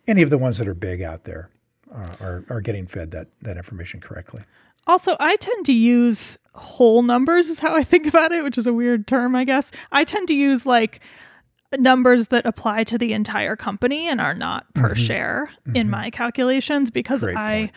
any 0.06 0.20
of 0.20 0.28
the 0.28 0.38
ones 0.38 0.58
that 0.58 0.68
are 0.68 0.74
big 0.74 1.00
out 1.00 1.24
there 1.24 1.48
uh, 1.94 2.16
are 2.20 2.44
are 2.50 2.60
getting 2.60 2.86
fed 2.86 3.12
that 3.12 3.28
that 3.40 3.56
information 3.56 4.00
correctly. 4.00 4.42
Also, 4.88 5.16
I 5.20 5.36
tend 5.36 5.66
to 5.66 5.72
use 5.72 6.38
whole 6.54 7.02
numbers, 7.02 7.48
is 7.48 7.60
how 7.60 7.76
I 7.76 7.84
think 7.84 8.06
about 8.06 8.32
it, 8.32 8.42
which 8.42 8.58
is 8.58 8.66
a 8.66 8.72
weird 8.72 9.06
term, 9.06 9.36
I 9.36 9.44
guess. 9.44 9.70
I 9.92 10.02
tend 10.04 10.26
to 10.28 10.34
use 10.34 10.66
like 10.66 11.00
numbers 11.78 12.28
that 12.28 12.46
apply 12.46 12.84
to 12.84 12.96
the 12.96 13.12
entire 13.12 13.54
company 13.54 14.08
and 14.08 14.20
are 14.20 14.34
not 14.34 14.72
per 14.74 14.94
share 14.94 15.50
in 15.74 15.90
my 15.90 16.10
calculations 16.10 16.90
because 16.90 17.20
Mm-hmm. 17.20 17.34
Great 17.34 17.36
I 17.36 17.58
point. 17.58 17.72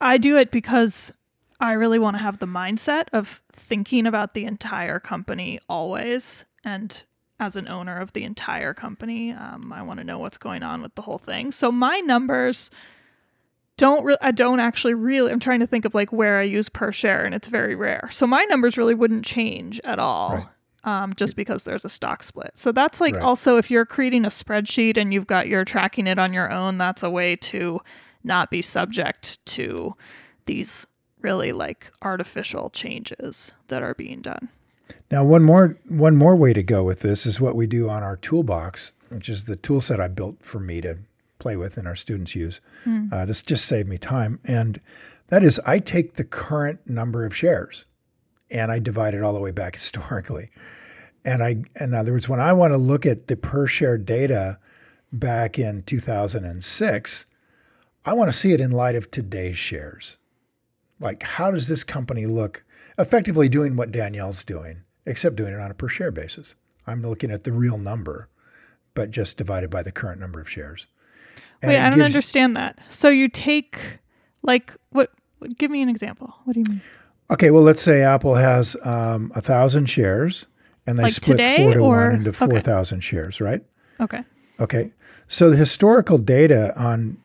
I 0.00 0.18
do 0.18 0.36
it 0.38 0.50
because 0.50 1.12
I 1.60 1.72
really 1.72 1.98
want 1.98 2.16
to 2.16 2.22
have 2.22 2.38
the 2.38 2.46
mindset 2.46 3.08
of 3.12 3.42
thinking 3.52 4.06
about 4.06 4.34
the 4.34 4.44
entire 4.44 4.98
company 4.98 5.60
always 5.68 6.44
and 6.64 7.02
as 7.40 7.56
an 7.56 7.68
owner 7.68 7.98
of 7.98 8.12
the 8.12 8.22
entire 8.22 8.72
company, 8.72 9.32
um, 9.32 9.72
I 9.72 9.82
want 9.82 9.98
to 9.98 10.04
know 10.04 10.18
what's 10.18 10.38
going 10.38 10.62
on 10.62 10.82
with 10.82 10.94
the 10.94 11.02
whole 11.02 11.18
thing. 11.18 11.52
So 11.52 11.72
my 11.72 11.98
numbers 12.00 12.70
don't 13.76 14.04
re- 14.04 14.16
I 14.20 14.30
don't 14.30 14.60
actually 14.60 14.94
really 14.94 15.32
I'm 15.32 15.40
trying 15.40 15.60
to 15.60 15.66
think 15.66 15.84
of 15.84 15.94
like 15.94 16.12
where 16.12 16.38
I 16.38 16.42
use 16.42 16.68
per 16.68 16.92
share 16.92 17.24
and 17.24 17.34
it's 17.34 17.48
very 17.48 17.74
rare. 17.74 18.08
So 18.12 18.26
my 18.26 18.44
numbers 18.44 18.76
really 18.76 18.94
wouldn't 18.94 19.24
change 19.24 19.80
at 19.84 19.98
all. 19.98 20.34
Right. 20.36 20.46
Um, 20.84 21.14
just 21.14 21.34
because 21.34 21.64
there's 21.64 21.84
a 21.84 21.88
stock 21.88 22.22
split. 22.22 22.52
So 22.56 22.70
that's 22.70 23.00
like 23.00 23.14
Right. 23.14 23.22
also 23.22 23.56
if 23.56 23.70
you're 23.70 23.86
creating 23.86 24.24
a 24.26 24.28
spreadsheet 24.28 24.96
and 24.98 25.14
you've 25.14 25.26
got 25.26 25.48
you're 25.48 25.64
tracking 25.64 26.06
it 26.06 26.18
on 26.18 26.32
your 26.32 26.52
own, 26.52 26.76
that's 26.78 27.02
a 27.02 27.10
way 27.10 27.36
to 27.36 27.80
not 28.22 28.50
be 28.50 28.60
subject 28.62 29.44
to 29.46 29.94
these 30.46 30.86
really 31.22 31.52
like 31.52 31.90
artificial 32.02 32.68
changes 32.70 33.52
that 33.68 33.82
are 33.82 33.94
being 33.94 34.20
done. 34.20 34.50
Now, 35.10 35.24
one 35.24 35.42
more 35.42 35.78
one 35.88 36.16
more 36.16 36.36
way 36.36 36.52
to 36.52 36.62
go 36.62 36.84
with 36.84 37.00
this 37.00 37.24
is 37.24 37.40
what 37.40 37.56
we 37.56 37.66
do 37.66 37.88
on 37.88 38.02
our 38.02 38.16
toolbox, 38.16 38.92
which 39.08 39.30
is 39.30 39.44
the 39.44 39.56
tool 39.56 39.80
set 39.80 40.00
I 40.00 40.08
built 40.08 40.44
for 40.44 40.60
me 40.60 40.82
to 40.82 40.98
play 41.44 41.56
with 41.56 41.76
and 41.76 41.86
our 41.86 41.94
students 41.94 42.34
use. 42.34 42.62
Uh, 43.12 43.26
this 43.26 43.42
just 43.42 43.66
saved 43.66 43.86
me 43.86 43.98
time, 43.98 44.40
and 44.44 44.80
that 45.28 45.44
is 45.44 45.60
I 45.66 45.78
take 45.78 46.14
the 46.14 46.24
current 46.24 46.80
number 46.88 47.26
of 47.26 47.36
shares 47.36 47.84
and 48.50 48.72
I 48.72 48.78
divide 48.78 49.12
it 49.12 49.22
all 49.22 49.34
the 49.34 49.40
way 49.40 49.50
back 49.50 49.74
historically. 49.82 50.50
And 51.22 51.42
I, 51.42 51.62
in 51.78 51.92
other 51.92 52.12
words, 52.12 52.28
when 52.28 52.40
I 52.40 52.54
want 52.54 52.72
to 52.72 52.78
look 52.78 53.04
at 53.04 53.26
the 53.26 53.36
per 53.36 53.66
share 53.66 53.98
data 53.98 54.58
back 55.12 55.58
in 55.58 55.82
2006, 55.82 57.26
I 58.06 58.12
want 58.14 58.30
to 58.30 58.36
see 58.36 58.52
it 58.52 58.60
in 58.60 58.70
light 58.70 58.96
of 58.96 59.10
today's 59.10 59.58
shares. 59.58 60.16
Like, 60.98 61.22
how 61.22 61.50
does 61.50 61.68
this 61.68 61.84
company 61.84 62.24
look 62.24 62.64
effectively 62.98 63.50
doing 63.50 63.76
what 63.76 63.92
Danielle's 63.92 64.44
doing, 64.44 64.82
except 65.04 65.36
doing 65.36 65.52
it 65.52 65.60
on 65.60 65.70
a 65.70 65.74
per 65.74 65.88
share 65.88 66.10
basis? 66.10 66.54
I'm 66.86 67.02
looking 67.02 67.30
at 67.30 67.44
the 67.44 67.52
real 67.52 67.78
number, 67.78 68.28
but 68.94 69.10
just 69.10 69.36
divided 69.36 69.68
by 69.68 69.82
the 69.82 69.92
current 69.92 70.20
number 70.20 70.40
of 70.40 70.48
shares. 70.48 70.86
Wait, 71.68 71.78
I 71.78 71.90
don't 71.90 71.98
gives- 71.98 72.06
understand 72.14 72.56
that. 72.56 72.78
So 72.88 73.08
you 73.08 73.28
take 73.28 73.78
like 74.42 74.74
what 74.90 75.10
give 75.58 75.70
me 75.70 75.82
an 75.82 75.88
example. 75.88 76.34
What 76.44 76.54
do 76.54 76.60
you 76.60 76.64
mean? 76.68 76.80
Okay, 77.30 77.50
well, 77.50 77.62
let's 77.62 77.80
say 77.82 78.02
Apple 78.02 78.34
has 78.34 78.76
um, 78.82 79.32
a 79.34 79.40
thousand 79.40 79.86
shares, 79.86 80.46
and 80.86 80.98
they 80.98 81.04
Like 81.04 81.12
split 81.12 81.38
today, 81.38 81.56
four 81.56 81.72
to 81.72 81.78
or- 81.80 81.96
one 82.08 82.12
into 82.16 82.30
okay. 82.30 82.46
four 82.46 82.60
thousand 82.60 83.00
shares, 83.00 83.40
right? 83.40 83.62
Okay. 84.00 84.22
Okay, 84.60 84.92
so 85.26 85.50
the 85.50 85.56
historical 85.56 86.18
data 86.18 86.72
on 86.78 87.16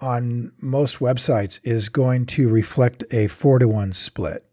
on 0.00 0.52
most 0.60 0.98
websites 0.98 1.60
is 1.62 1.88
going 1.88 2.26
to 2.26 2.48
reflect 2.48 3.04
a 3.10 3.26
four 3.26 3.58
to 3.58 3.66
one 3.68 3.92
split. 3.92 4.44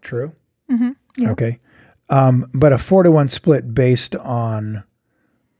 True. 0.00 0.32
yeah. 0.68 1.30
Okay, 1.30 1.60
um, 2.10 2.50
but 2.54 2.72
a 2.72 2.78
four 2.78 3.02
to 3.02 3.10
one 3.10 3.28
split 3.28 3.72
based 3.74 4.16
on 4.16 4.82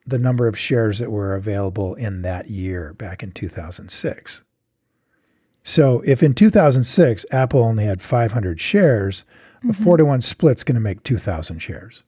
the 0.07 0.19
number 0.19 0.47
of 0.47 0.59
shares 0.59 0.99
that 0.99 1.11
were 1.11 1.35
available 1.35 1.95
in 1.95 2.23
that 2.23 2.51
year 2.51 2.93
back 2.95 3.23
in 3.23 3.33
2006. 3.33 4.43
So 5.63 6.03
if 6.05 6.23
in 6.23 6.35
2006 6.35 7.25
Apple 7.31 7.63
only 7.63 7.87
had 7.87 8.03
500 8.03 8.61
shares, 8.61 9.25
a 9.63 9.67
mm-hmm. 9.67 9.85
four 9.85 9.97
to 9.97 10.05
one 10.05 10.21
split's 10.21 10.63
going 10.63 10.75
to 10.75 10.81
make 10.81 11.03
2,000 11.05 11.59
shares. 11.59 12.05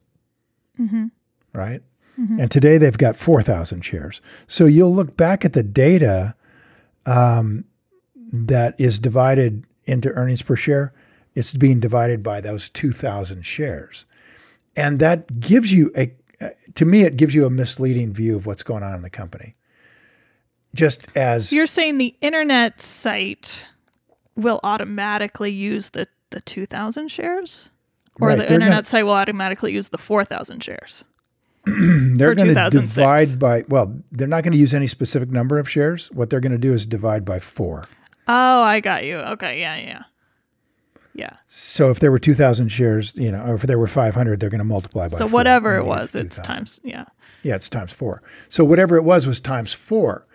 Mm-hmm. 0.78 1.06
Right? 1.54 1.82
Mm-hmm. 2.20 2.40
And 2.40 2.50
today 2.50 2.76
they've 2.76 2.96
got 2.96 3.16
4,000 3.16 3.80
shares. 3.82 4.20
So 4.46 4.66
you'll 4.66 4.94
look 4.94 5.16
back 5.16 5.44
at 5.44 5.54
the 5.54 5.62
data 5.62 6.34
um, 7.06 7.64
that 8.32 8.78
is 8.78 8.98
divided 8.98 9.64
into 9.84 10.10
earnings 10.12 10.42
per 10.42 10.56
share. 10.56 10.92
It's 11.34 11.54
being 11.54 11.80
divided 11.80 12.22
by 12.22 12.40
those 12.40 12.68
2,000 12.70 13.44
shares. 13.44 14.04
And 14.76 14.98
that 14.98 15.40
gives 15.40 15.72
you 15.72 15.90
a, 15.96 16.12
to 16.74 16.84
me, 16.84 17.02
it 17.02 17.16
gives 17.16 17.34
you 17.34 17.46
a 17.46 17.50
misleading 17.50 18.12
view 18.12 18.36
of 18.36 18.46
what's 18.46 18.62
going 18.62 18.82
on 18.82 18.94
in 18.94 19.02
the 19.02 19.10
company. 19.10 19.54
Just 20.74 21.06
as 21.16 21.48
So 21.50 21.56
you're 21.56 21.66
saying 21.66 21.98
the 21.98 22.14
internet 22.20 22.80
site 22.80 23.66
will 24.34 24.60
automatically 24.62 25.50
use 25.50 25.90
the 25.90 26.08
the 26.30 26.40
2000 26.40 27.08
shares? 27.08 27.70
Or 28.20 28.28
Right, 28.28 28.38
the 28.38 28.44
internet 28.44 28.68
gonna- 28.70 28.84
site 28.84 29.04
will 29.04 29.12
automatically 29.12 29.72
use 29.72 29.88
the 29.90 29.98
4,000 29.98 30.62
shares. 30.62 31.04
they're 31.66 32.34
going 32.34 32.54
to 32.54 32.70
divide 32.70 33.38
by 33.40 33.64
well 33.68 33.92
they're 34.12 34.28
not 34.28 34.44
going 34.44 34.52
to 34.52 34.58
use 34.58 34.72
any 34.72 34.86
specific 34.86 35.30
number 35.30 35.58
of 35.58 35.68
shares 35.68 36.12
what 36.12 36.30
they're 36.30 36.38
going 36.38 36.52
to 36.52 36.58
do 36.58 36.72
is 36.72 36.86
divide 36.86 37.24
by 37.24 37.40
four 37.40 37.88
Oh, 38.28 38.62
I 38.62 38.78
got 38.80 39.04
you. 39.04 39.18
Okay, 39.18 39.60
yeah, 39.60 39.76
yeah. 39.76 40.02
Yeah. 41.16 41.36
so 41.46 41.90
if 41.90 42.00
there 42.00 42.10
were 42.10 42.18
2000 42.18 42.68
shares 42.68 43.14
you 43.16 43.32
know 43.32 43.42
or 43.44 43.54
if 43.54 43.62
there 43.62 43.78
were 43.78 43.86
500 43.86 44.38
they're 44.38 44.50
going 44.50 44.58
to 44.58 44.64
multiply 44.64 45.08
by 45.08 45.16
So 45.16 45.26
four. 45.26 45.34
whatever 45.38 45.76
it 45.76 45.78
And 45.80 45.86
you 45.88 45.92
get 45.94 46.00
was, 46.02 46.14
it's 46.14 46.36
2000. 46.36 46.44
times, 46.54 46.80
yeah. 46.84 47.04
yeah 47.42 47.54
it's 47.56 47.68
times 47.68 47.92
four 47.92 48.22
so 48.48 48.64
whatever 48.64 48.96
it 48.96 49.02
was 49.02 49.26
was 49.26 49.40
times 49.40 49.72
four 49.72 50.26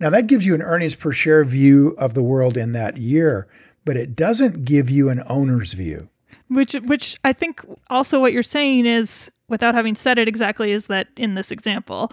now 0.00 0.08
that 0.10 0.26
gives 0.26 0.46
you 0.46 0.54
an 0.54 0.62
earnings 0.62 0.94
per 0.94 1.12
share 1.12 1.44
view 1.44 1.94
of 1.98 2.14
the 2.14 2.22
world 2.22 2.56
in 2.56 2.72
that 2.72 2.96
year 2.96 3.46
but 3.84 3.96
it 3.96 4.16
doesn't 4.16 4.64
give 4.64 4.88
you 4.90 5.08
an 5.10 5.22
owner's 5.26 5.72
view 5.74 6.08
Which 6.48 6.72
which 6.74 7.16
I 7.24 7.32
think 7.32 7.64
also 7.88 8.18
what 8.20 8.32
you're 8.32 8.42
saying 8.42 8.86
is 8.86 9.30
without 9.48 9.74
having 9.74 9.94
said 9.94 10.18
it 10.18 10.28
exactly 10.28 10.70
is 10.72 10.86
that 10.86 11.08
in 11.16 11.34
this 11.34 11.50
example 11.50 12.12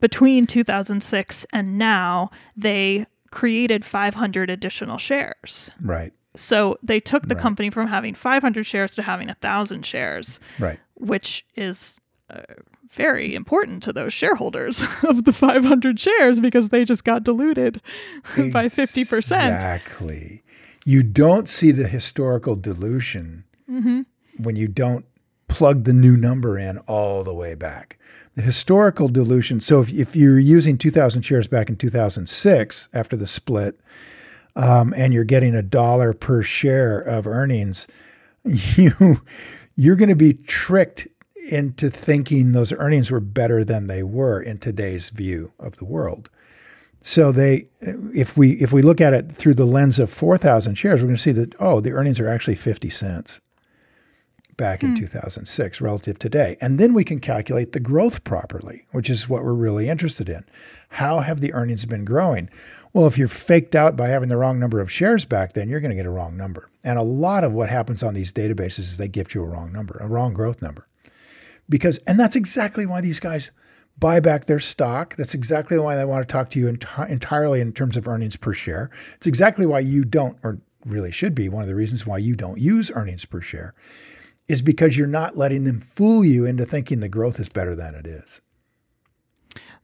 between 0.00 0.46
2006 0.46 1.46
and 1.52 1.76
now 1.78 2.30
they 2.56 3.06
created 3.30 3.84
500 3.84 4.48
additional 4.48 4.96
shares. 4.96 5.70
right 5.82 6.12
So 6.38 6.78
they 6.82 7.00
took 7.00 7.28
the 7.28 7.34
company 7.34 7.70
from 7.70 7.88
having 7.88 8.14
500 8.14 8.64
shares 8.64 8.94
to 8.94 9.02
having 9.02 9.28
1000 9.28 9.84
shares, 9.84 10.40
right 10.58 10.78
which 10.98 11.44
is 11.54 12.00
uh, 12.30 12.42
very 12.90 13.34
important 13.34 13.82
to 13.84 13.92
those 13.92 14.12
shareholders 14.12 14.82
of 15.02 15.24
the 15.24 15.32
500 15.32 15.98
shares 15.98 16.40
because 16.40 16.68
they 16.68 16.84
just 16.84 17.04
got 17.04 17.24
diluted 17.24 17.80
by 18.36 18.66
50%. 18.66 19.12
Exactly. 19.12 20.42
You 20.84 21.02
don't 21.02 21.48
see 21.48 21.70
the 21.70 21.88
historical 21.88 22.56
dilution 22.56 23.44
when 24.38 24.56
you 24.56 24.68
don't 24.68 25.04
plug 25.48 25.84
the 25.84 25.92
new 25.92 26.16
number 26.16 26.58
in 26.58 26.78
all 26.78 27.22
the 27.22 27.34
way 27.34 27.54
back. 27.54 27.98
The 28.34 28.42
historical 28.42 29.08
dilution. 29.08 29.60
So 29.60 29.80
if, 29.80 29.92
if 29.92 30.16
you're 30.16 30.38
using 30.38 30.78
2,000 30.78 31.22
shares 31.22 31.48
back 31.48 31.68
in 31.68 31.76
2006 31.76 32.88
after 32.94 33.16
the 33.16 33.26
split, 33.26 33.78
um, 34.58 34.92
and 34.96 35.14
you're 35.14 35.24
getting 35.24 35.54
a 35.54 35.62
dollar 35.62 36.12
per 36.12 36.42
share 36.42 37.00
of 37.00 37.26
earnings, 37.26 37.86
you 38.44 39.22
you're 39.76 39.96
going 39.96 40.08
to 40.08 40.16
be 40.16 40.34
tricked 40.34 41.06
into 41.48 41.88
thinking 41.88 42.52
those 42.52 42.72
earnings 42.72 43.10
were 43.10 43.20
better 43.20 43.64
than 43.64 43.86
they 43.86 44.02
were 44.02 44.42
in 44.42 44.58
today's 44.58 45.10
view 45.10 45.52
of 45.58 45.76
the 45.76 45.84
world. 45.84 46.28
So 47.00 47.30
they, 47.30 47.68
if 47.80 48.36
we 48.36 48.52
if 48.54 48.72
we 48.72 48.82
look 48.82 49.00
at 49.00 49.14
it 49.14 49.32
through 49.32 49.54
the 49.54 49.64
lens 49.64 50.00
of 50.00 50.10
four 50.10 50.36
thousand 50.36 50.74
shares, 50.74 51.00
we're 51.00 51.06
going 51.06 51.16
to 51.16 51.22
see 51.22 51.32
that 51.32 51.54
oh, 51.60 51.80
the 51.80 51.92
earnings 51.92 52.18
are 52.18 52.28
actually 52.28 52.56
fifty 52.56 52.90
cents 52.90 53.40
back 54.58 54.82
in 54.82 54.96
2006 54.96 55.80
relative 55.80 56.18
to 56.18 56.28
today, 56.28 56.56
and 56.60 56.80
then 56.80 56.92
we 56.92 57.04
can 57.04 57.20
calculate 57.20 57.72
the 57.72 57.80
growth 57.80 58.24
properly, 58.24 58.84
which 58.90 59.08
is 59.08 59.28
what 59.28 59.44
we're 59.44 59.52
really 59.52 59.88
interested 59.88 60.28
in. 60.28 60.44
How 60.88 61.20
have 61.20 61.40
the 61.40 61.54
earnings 61.54 61.86
been 61.86 62.04
growing? 62.04 62.50
Well, 62.92 63.06
if 63.06 63.18
you're 63.18 63.28
faked 63.28 63.74
out 63.74 63.96
by 63.96 64.08
having 64.08 64.28
the 64.28 64.36
wrong 64.36 64.58
number 64.58 64.80
of 64.80 64.90
shares 64.90 65.24
back 65.24 65.52
then, 65.52 65.68
you're 65.68 65.80
going 65.80 65.90
to 65.90 65.96
get 65.96 66.06
a 66.06 66.10
wrong 66.10 66.36
number. 66.36 66.70
And 66.84 66.98
a 66.98 67.02
lot 67.02 67.44
of 67.44 67.52
what 67.52 67.68
happens 67.68 68.02
on 68.02 68.14
these 68.14 68.32
databases 68.32 68.80
is 68.80 68.98
they 68.98 69.08
gift 69.08 69.34
you 69.34 69.42
a 69.42 69.46
wrong 69.46 69.72
number, 69.72 69.98
a 70.00 70.08
wrong 70.08 70.32
growth 70.32 70.62
number. 70.62 70.88
Because 71.68 71.98
and 72.06 72.18
that's 72.18 72.36
exactly 72.36 72.86
why 72.86 73.00
these 73.00 73.20
guys 73.20 73.52
buy 73.98 74.20
back 74.20 74.46
their 74.46 74.60
stock. 74.60 75.16
That's 75.16 75.34
exactly 75.34 75.78
why 75.78 75.96
they 75.96 76.04
want 76.04 76.26
to 76.26 76.32
talk 76.32 76.50
to 76.50 76.58
you 76.58 76.66
enti- 76.66 77.08
entirely 77.10 77.60
in 77.60 77.72
terms 77.72 77.96
of 77.96 78.08
earnings 78.08 78.36
per 78.36 78.54
share. 78.54 78.90
It's 79.14 79.26
exactly 79.26 79.66
why 79.66 79.80
you 79.80 80.04
don't 80.04 80.38
or 80.42 80.58
really 80.86 81.12
should 81.12 81.34
be 81.34 81.48
one 81.48 81.62
of 81.62 81.68
the 81.68 81.74
reasons 81.74 82.06
why 82.06 82.18
you 82.18 82.34
don't 82.34 82.58
use 82.58 82.90
earnings 82.94 83.24
per 83.24 83.40
share 83.40 83.74
is 84.46 84.62
because 84.62 84.96
you're 84.96 85.06
not 85.06 85.36
letting 85.36 85.64
them 85.64 85.80
fool 85.80 86.24
you 86.24 86.46
into 86.46 86.64
thinking 86.64 87.00
the 87.00 87.08
growth 87.08 87.38
is 87.38 87.48
better 87.48 87.76
than 87.76 87.94
it 87.94 88.06
is 88.06 88.40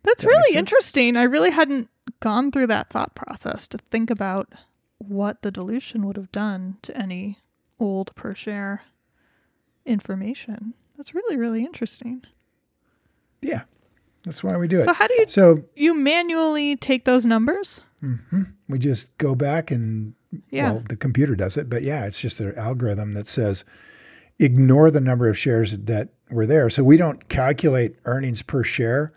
That's 0.05 0.23
That 0.23 0.29
really 0.29 0.57
interesting. 0.57 1.17
I 1.17 1.23
really 1.25 1.51
hadn't 1.51 1.89
gone 2.21 2.53
through 2.53 2.69
that 2.69 2.91
thought 2.91 3.15
process 3.15 3.67
to 3.69 3.79
think 3.79 4.11
about 4.11 4.53
what 4.99 5.43
the 5.43 5.51
dilution 5.51 6.07
would 6.07 6.17
have 6.17 6.31
done 6.33 6.77
to 6.83 6.97
any 6.97 7.39
old 7.81 8.15
per 8.15 8.35
share 8.35 8.83
information. 9.85 10.75
That's 10.97 11.15
really, 11.15 11.37
really 11.37 11.65
interesting. 11.65 12.23
yeah 13.43 13.63
that's 14.25 14.43
why 14.43 14.57
we 14.57 14.67
do 14.67 14.81
it 14.81 14.85
So 14.87 14.93
how 14.95 15.07
do 15.07 15.15
you 15.19 15.27
so 15.27 15.63
you 15.77 15.93
manually 15.95 16.77
take 16.77 17.05
those 17.05 17.27
numbers? 17.27 17.83
Mm-hmm. 18.03 18.43
we 18.71 18.79
just 18.79 19.17
go 19.19 19.35
back 19.35 19.71
and 19.71 20.15
Yeah. 20.51 20.73
well 20.73 20.83
the 20.89 20.97
computer 20.97 21.35
does 21.35 21.57
it 21.59 21.69
but 21.69 21.83
yeah 21.83 22.07
it's 22.07 22.21
just 22.21 22.41
an 22.41 22.55
algorithm 22.57 23.13
that 23.15 23.27
says 23.27 23.65
ignore 24.39 24.91
the 24.91 25.01
number 25.01 25.29
of 25.29 25.37
shares 25.39 25.77
that 25.79 26.09
were 26.31 26.47
there 26.47 26.71
so 26.71 26.83
we 26.85 26.97
don't 26.97 27.29
calculate 27.29 27.97
earnings 28.07 28.41
per 28.43 28.63
share 28.65 29.13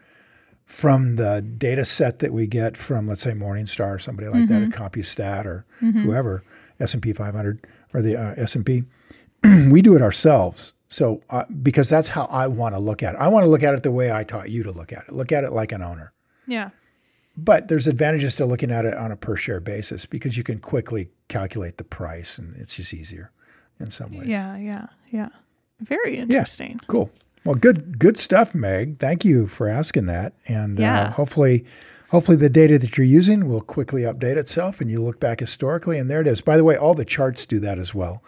from 0.68 1.16
the 1.16 1.42
data 1.58 1.84
set 1.86 2.20
that 2.20 2.32
we 2.34 2.46
get 2.46 2.76
from 2.78 3.08
let's 3.08 3.22
say 3.22 3.32
morningstar 3.32 3.96
or 3.96 4.00
somebody 4.00 4.28
like 4.28 4.48
that 4.50 4.62
or 4.62 4.68
compustat 4.68 5.46
or 5.46 5.66
whoever 5.80 6.44
s&p 6.80 7.14
500 7.14 7.66
or 7.94 8.02
the 8.02 8.16
uh, 8.16 8.34
s&p 8.38 8.84
we 9.72 9.82
do 9.82 9.96
it 9.96 10.02
ourselves 10.02 10.74
so 10.90 11.22
uh, 11.30 11.46
because 11.64 11.88
that's 11.90 12.10
how 12.10 12.26
i 12.26 12.46
want 12.48 12.76
to 12.76 12.80
look 12.80 13.02
at 13.02 13.16
it 13.16 13.18
i 13.20 13.28
want 13.30 13.46
to 13.46 13.50
look 13.50 13.64
at 13.64 13.74
it 13.74 13.82
the 13.84 13.92
way 13.92 14.12
i 14.12 14.24
taught 14.26 14.50
you 14.50 14.62
to 14.62 14.72
look 14.72 14.92
at 14.92 15.04
it 15.08 15.14
look 15.14 15.32
at 15.32 15.44
it 15.46 15.52
like 15.54 15.72
an 15.72 15.82
owner 15.82 16.12
Yeah. 16.48 16.70
but 17.38 17.70
there's 17.70 17.88
advantages 17.88 18.36
to 18.36 18.46
looking 18.46 18.70
at 18.72 18.84
it 18.86 18.94
on 18.94 19.12
a 19.12 19.16
per 19.16 19.38
share 19.38 19.62
basis 19.62 20.06
because 20.06 20.36
you 20.38 20.44
can 20.44 20.60
quickly 20.60 21.10
calculate 21.30 21.78
the 21.78 21.84
price 21.86 22.38
and 22.38 22.56
it's 22.58 22.76
just 22.76 22.94
easier 22.94 23.32
in 23.80 23.90
some 23.92 24.12
ways. 24.18 24.28
Yeah, 24.28 24.58
yeah, 24.58 24.88
yeah. 25.12 25.30
Very 25.82 26.18
interesting. 26.18 26.80
Cool. 26.88 27.12
Well, 27.48 27.56
good 27.56 27.98
good 27.98 28.18
stuff, 28.18 28.54
Meg. 28.54 29.00
Thank 29.00 29.24
you 29.24 29.48
for 29.48 29.70
asking 29.70 30.08
that. 30.08 30.34
And 30.48 30.82
uh, 30.82 31.12
hopefully 31.12 31.66
hopefully 32.10 32.36
the 32.36 32.50
data 32.50 32.78
that 32.78 32.98
you're 32.98 33.08
using 33.08 33.48
will 33.48 33.62
quickly 33.62 34.02
update 34.02 34.36
itself 34.36 34.82
and 34.82 34.92
you 34.92 35.02
look 35.02 35.22
back 35.22 35.40
historically 35.40 35.98
and 35.98 36.10
there 36.10 36.20
it 36.20 36.28
is. 36.28 36.42
By 36.42 36.58
the 36.58 36.66
way, 36.66 36.76
all 36.76 36.94
the 36.94 37.06
charts 37.06 37.46
do 37.46 37.60
that 37.60 37.80
as 37.80 37.96
well. 37.96 38.22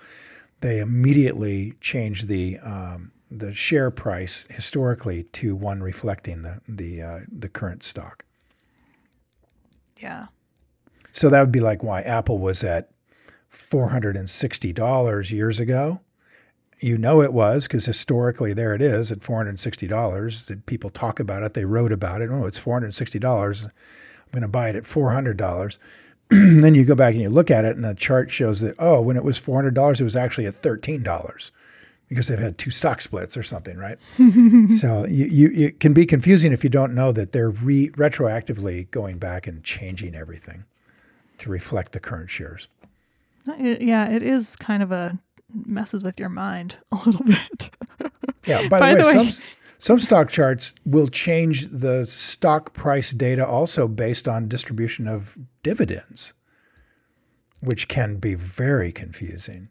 They 0.62 0.80
immediately 0.80 1.74
change 1.82 2.28
the 2.28 2.60
um, 2.60 3.12
the 3.30 3.54
share 3.54 3.92
price 3.92 4.48
historically 4.50 5.24
to 5.24 5.54
one 5.54 5.84
reflecting 5.84 6.44
the 6.44 6.62
the 6.70 7.02
uh, 7.02 7.20
the 7.30 7.50
current 7.50 7.84
stock. 7.84 8.24
Yeah. 9.98 10.28
So 11.12 11.28
that 11.28 11.42
would 11.42 11.52
be 11.52 11.60
like 11.60 11.84
why 11.84 12.04
Apple 12.04 12.38
was 12.38 12.64
at 12.64 12.92
$460 13.52 15.32
years 15.32 15.60
ago. 15.60 16.00
You 16.80 16.98
know 16.98 17.22
it 17.22 17.34
was 17.34 17.68
because 17.68 17.86
historically 17.86 18.54
there 18.54 18.74
it 18.74 18.82
is 18.82 19.12
at 19.12 19.20
$460. 19.20 20.48
That 20.48 20.66
People 20.66 20.90
talk 20.90 21.20
about 21.20 21.44
it, 21.44 21.54
they 21.54 21.66
wrote 21.66 21.92
about 21.92 22.22
it. 22.22 22.30
Oh, 22.32 22.46
it's 22.46 22.60
$460. 22.60 23.66
I'm 23.66 23.72
going 24.32 24.42
to 24.44 24.48
buy 24.48 24.70
it 24.70 24.76
at 24.76 24.84
$400. 24.84 25.78
then 26.30 26.76
you 26.76 26.86
go 26.86 26.96
back 26.96 27.14
and 27.14 27.22
you 27.22 27.30
look 27.30 27.50
at 27.50 27.66
it, 27.66 27.76
and 27.76 27.84
the 27.84 27.96
chart 27.96 28.30
shows 28.30 28.62
that, 28.62 28.76
oh, 28.78 29.02
when 29.02 29.18
it 29.18 29.24
was 29.24 29.40
$400, 29.40 30.00
it 30.00 30.04
was 30.04 30.16
actually 30.16 30.46
at 30.46 30.54
$13 30.54 31.52
because 32.08 32.28
they've 32.28 32.40
had 32.40 32.58
two 32.58 32.72
stock 32.72 33.02
splits 33.02 33.36
or 33.36 33.44
something, 33.44 33.78
right? 33.78 33.98
so 34.70 35.06
you, 35.08 35.26
you, 35.26 35.52
it 35.54 35.80
can 35.80 35.94
be 35.94 36.06
confusing 36.06 36.52
if 36.52 36.64
you 36.64 36.70
don't 36.70 36.94
know 36.94 37.12
that 37.12 37.32
they're 37.32 37.52
re- 37.52 37.90
retroactively 37.92 38.90
going 38.92 39.18
back 39.18 39.48
and 39.48 39.64
changing 39.64 40.16
everything 40.16 40.66
to 41.38 41.50
reflect 41.50 41.92
the 41.92 42.00
current 42.00 42.30
shares. 42.30 42.68
Uh, 43.48 43.54
yeah, 43.58 44.10
it 44.10 44.22
is 44.22 44.56
kind 44.56 44.84
of 44.84 44.92
a 44.92 45.18
messes 45.54 46.04
with 46.04 46.20
your 46.20 46.30
mind 46.30 46.78
a 46.92 46.96
little 47.06 47.26
bit. 47.26 47.70
Yeah. 48.46 48.68
By, 48.68 48.80
By 48.80 48.94
the 48.96 49.02
the 49.04 49.08
way, 49.08 49.18
way- 49.18 49.30
some 49.32 49.46
some 49.82 50.00
stock 50.00 50.30
charts 50.30 50.74
will 50.86 51.08
change 51.08 51.68
the 51.68 52.06
stock 52.06 52.74
price 52.74 53.12
data 53.12 53.48
also 53.48 53.88
based 53.88 54.28
on 54.28 54.48
distribution 54.50 55.08
of 55.08 55.38
dividends, 55.64 56.34
which 57.62 57.88
can 57.88 58.18
be 58.18 58.34
very 58.36 58.92
confusing. 58.92 59.70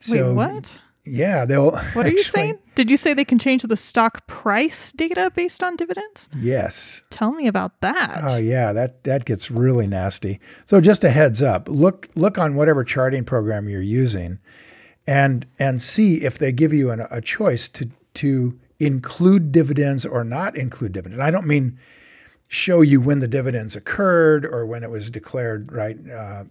So 0.00 0.28
Wait, 0.28 0.34
what? 0.34 0.78
Yeah, 1.04 1.44
they'll. 1.44 1.70
What 1.92 2.06
are 2.06 2.10
you 2.10 2.22
saying? 2.22 2.58
Did 2.74 2.90
you 2.90 2.96
say 2.96 3.14
they 3.14 3.24
can 3.24 3.38
change 3.38 3.62
the 3.62 3.76
stock 3.76 4.26
price 4.26 4.92
data 4.92 5.30
based 5.34 5.62
on 5.62 5.76
dividends? 5.76 6.28
Yes. 6.36 7.04
Tell 7.10 7.32
me 7.32 7.46
about 7.46 7.80
that. 7.80 8.20
Oh 8.22 8.36
yeah, 8.36 8.72
that 8.72 9.04
that 9.04 9.24
gets 9.24 9.50
really 9.50 9.86
nasty. 9.86 10.40
So 10.66 10.80
just 10.80 11.04
a 11.04 11.10
heads 11.10 11.40
up, 11.40 11.68
look 11.68 12.08
look 12.16 12.36
on 12.38 12.54
whatever 12.54 12.82
charting 12.84 13.24
program 13.24 13.68
you're 13.68 13.80
using, 13.80 14.38
and 15.10 15.44
and 15.58 15.82
see 15.82 16.22
if 16.22 16.38
they 16.38 16.52
give 16.52 16.72
you 16.72 16.92
an, 16.92 17.04
a 17.10 17.20
choice 17.20 17.68
to 17.68 17.90
to 18.14 18.56
include 18.78 19.50
dividends 19.50 20.06
or 20.06 20.22
not 20.22 20.56
include 20.56 20.92
dividends. 20.92 21.20
I 21.20 21.32
don't 21.32 21.48
mean 21.48 21.78
show 22.48 22.80
you 22.80 23.00
when 23.00 23.18
the 23.18 23.26
dividends 23.26 23.74
occurred 23.74 24.46
or 24.46 24.64
when 24.64 24.84
it 24.84 24.90
was 24.90 25.10
declared 25.10 25.72
right 25.72 25.98
uh, 26.08 26.44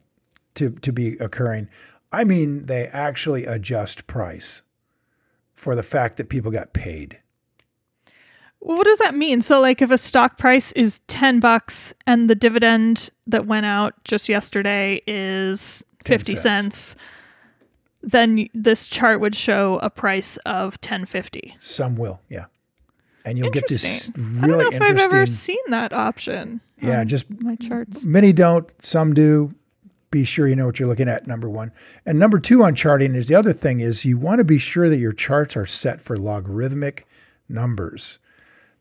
to 0.55 0.71
to 0.71 0.91
be 0.91 1.13
occurring. 1.19 1.69
I 2.11 2.25
mean 2.25 2.65
they 2.65 2.87
actually 2.87 3.45
adjust 3.45 4.07
price 4.07 4.61
for 5.55 5.73
the 5.73 5.83
fact 5.83 6.17
that 6.17 6.27
people 6.27 6.51
got 6.51 6.73
paid. 6.73 7.17
What 8.61 8.83
does 8.83 8.97
that 8.97 9.15
mean? 9.15 9.41
So, 9.41 9.61
like, 9.61 9.81
if 9.81 9.89
a 9.89 9.97
stock 9.97 10.37
price 10.37 10.73
is 10.73 10.99
10 11.07 11.39
bucks 11.39 11.93
and 12.05 12.29
the 12.29 12.35
dividend 12.35 13.09
that 13.25 13.45
went 13.45 13.65
out 13.65 13.93
just 14.03 14.27
yesterday 14.27 15.01
is 15.07 15.81
50 16.03 16.35
cents. 16.35 16.43
cents, 16.43 16.95
then 18.01 18.47
this 18.53 18.87
chart 18.87 19.19
would 19.19 19.35
show 19.35 19.79
a 19.81 19.89
price 19.89 20.37
of 20.37 20.73
1050. 20.75 21.55
Some 21.59 21.97
will, 21.97 22.21
yeah. 22.29 22.45
And 23.25 23.37
you'll 23.37 23.51
get 23.51 23.67
this 23.67 24.09
really 24.15 24.37
I 24.37 24.47
don't 24.47 24.57
know 24.59 24.69
if 24.69 24.81
I've 24.81 24.97
ever 24.97 25.25
seen 25.25 25.57
that 25.67 25.93
option. 25.93 26.61
Yeah, 26.81 27.03
just 27.03 27.29
my 27.41 27.55
charts. 27.55 28.03
Many 28.03 28.33
don't, 28.33 28.73
some 28.83 29.13
do. 29.13 29.53
Be 30.11 30.23
sure 30.23 30.47
you 30.47 30.55
know 30.55 30.65
what 30.65 30.79
you're 30.79 30.87
looking 30.87 31.09
at, 31.09 31.27
number 31.27 31.47
one. 31.47 31.71
And 32.05 32.17
number 32.17 32.39
two 32.39 32.63
on 32.63 32.73
charting 32.73 33.13
is 33.13 33.27
the 33.27 33.35
other 33.35 33.53
thing 33.53 33.79
is 33.79 34.05
you 34.05 34.17
want 34.17 34.39
to 34.39 34.43
be 34.43 34.57
sure 34.57 34.89
that 34.89 34.97
your 34.97 35.13
charts 35.13 35.55
are 35.55 35.67
set 35.67 36.01
for 36.01 36.17
logarithmic 36.17 37.05
numbers, 37.47 38.17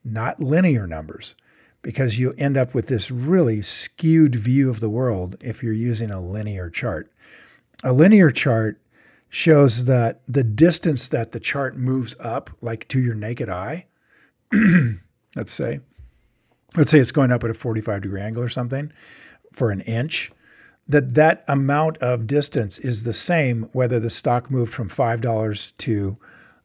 not 0.03 0.41
linear 0.41 0.87
numbers, 0.87 1.35
because 1.83 2.19
you 2.19 2.33
end 2.39 2.57
up 2.57 2.75
with 2.75 2.87
this 2.87 3.11
really 3.11 3.61
skewed 3.61 4.37
view 4.37 4.71
of 4.71 4.81
the 4.81 4.89
world 4.89 5.37
if 5.43 5.63
you're 5.63 5.73
using 5.75 6.11
a 6.11 6.21
linear 6.21 6.71
chart. 6.71 7.13
A 7.85 7.93
linear 7.93 8.31
chart 8.31 8.81
shows 9.31 9.85
that 9.85 10.21
the 10.27 10.45
distance 10.45 11.09
that 11.09 11.33
the 11.33 11.41
chart 11.41 11.77
moves 11.77 12.17
up, 12.21 12.51
like 12.61 12.89
to 12.89 13.01
your 13.01 13.15
naked 13.15 13.49
eye, 13.49 13.87
let's 15.37 15.53
say, 15.53 15.81
let's 16.77 16.91
say 16.91 16.99
it's 16.99 17.13
going 17.13 17.31
up 17.31 17.45
at 17.45 17.51
a 17.51 17.55
45 17.55 18.03
degree 18.03 18.21
angle 18.21 18.43
or 18.43 18.49
something 18.49 18.93
for 19.53 19.71
an 19.71 19.81
inch 19.83 20.33
that 20.89 21.15
that 21.15 21.45
amount 21.47 21.99
of 21.99 22.27
distance 22.27 22.79
is 22.79 23.05
the 23.05 23.13
same 23.13 23.69
whether 23.73 24.01
the 24.01 24.11
stock 24.11 24.51
moved 24.51 24.73
from 24.73 24.89
$5 24.89 25.73
to 25.77 26.17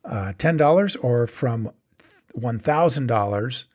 uh, 0.05 0.33
$10 0.37 0.97
or 1.03 1.27
from 1.27 1.69
$1000 2.37 3.65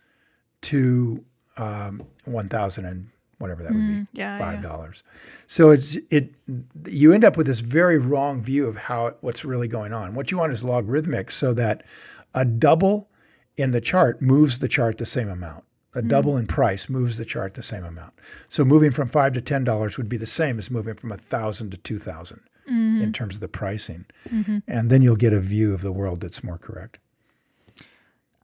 to 0.60 1.24
um, 1.56 2.02
1000 2.24 2.84
and 2.84 3.08
whatever 3.38 3.62
that 3.62 3.72
would 3.72 3.86
be 3.86 3.94
mm, 3.94 4.08
yeah, 4.12 4.38
five 4.38 4.62
yeah. 4.62 4.68
dollars. 4.68 5.02
So 5.46 5.70
it's 5.70 5.96
it 6.10 6.34
you 6.86 7.12
end 7.12 7.24
up 7.24 7.36
with 7.36 7.46
this 7.46 7.60
very 7.60 7.98
wrong 7.98 8.42
view 8.42 8.66
of 8.66 8.76
how 8.76 9.14
what's 9.20 9.44
really 9.44 9.68
going 9.68 9.92
on. 9.92 10.14
What 10.14 10.30
you 10.30 10.38
want 10.38 10.52
is 10.52 10.64
logarithmic 10.64 11.30
so 11.30 11.54
that 11.54 11.84
a 12.34 12.44
double 12.44 13.08
in 13.56 13.70
the 13.70 13.80
chart 13.80 14.20
moves 14.20 14.58
the 14.58 14.68
chart 14.68 14.98
the 14.98 15.06
same 15.06 15.28
amount. 15.28 15.64
A 15.94 16.02
mm. 16.02 16.08
double 16.08 16.36
in 16.36 16.46
price 16.46 16.88
moves 16.88 17.16
the 17.16 17.24
chart 17.24 17.54
the 17.54 17.62
same 17.62 17.84
amount. 17.84 18.12
So 18.48 18.64
moving 18.64 18.90
from 18.90 19.08
five 19.08 19.32
to 19.34 19.40
ten 19.40 19.64
dollars 19.64 19.96
would 19.96 20.08
be 20.08 20.16
the 20.16 20.26
same 20.26 20.58
as 20.58 20.70
moving 20.70 20.94
from 20.94 21.12
a 21.12 21.16
thousand 21.16 21.70
to 21.70 21.76
two 21.76 21.98
thousand 21.98 22.40
mm-hmm. 22.68 23.00
in 23.00 23.12
terms 23.12 23.36
of 23.36 23.40
the 23.40 23.48
pricing. 23.48 24.06
Mm-hmm. 24.28 24.58
And 24.66 24.90
then 24.90 25.02
you'll 25.02 25.16
get 25.16 25.32
a 25.32 25.40
view 25.40 25.74
of 25.74 25.82
the 25.82 25.92
world 25.92 26.20
that's 26.20 26.44
more 26.44 26.58
correct. 26.58 26.98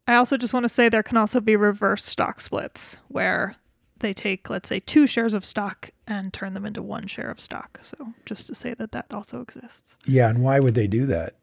I 0.06 0.16
also 0.16 0.36
just 0.36 0.52
want 0.52 0.64
to 0.64 0.68
say 0.68 0.88
there 0.88 1.02
can 1.02 1.16
also 1.16 1.40
be 1.40 1.56
reverse 1.56 2.04
stock 2.04 2.40
splits 2.40 2.98
where 3.08 3.56
they 4.04 4.14
take, 4.14 4.50
let's 4.50 4.68
say, 4.68 4.78
two 4.80 5.06
shares 5.06 5.34
of 5.34 5.44
stock 5.44 5.90
and 6.06 6.32
turn 6.32 6.52
them 6.54 6.66
into 6.66 6.82
one 6.82 7.06
share 7.06 7.30
of 7.30 7.40
stock. 7.40 7.80
So 7.82 7.96
just 8.26 8.46
to 8.48 8.54
say 8.54 8.74
that 8.74 8.92
that 8.92 9.06
also 9.10 9.40
exists. 9.40 9.96
yeah 10.06 10.28
and 10.28 10.42
why 10.44 10.60
would 10.60 10.74
they 10.74 10.86
do 10.86 11.06
that 11.06 11.34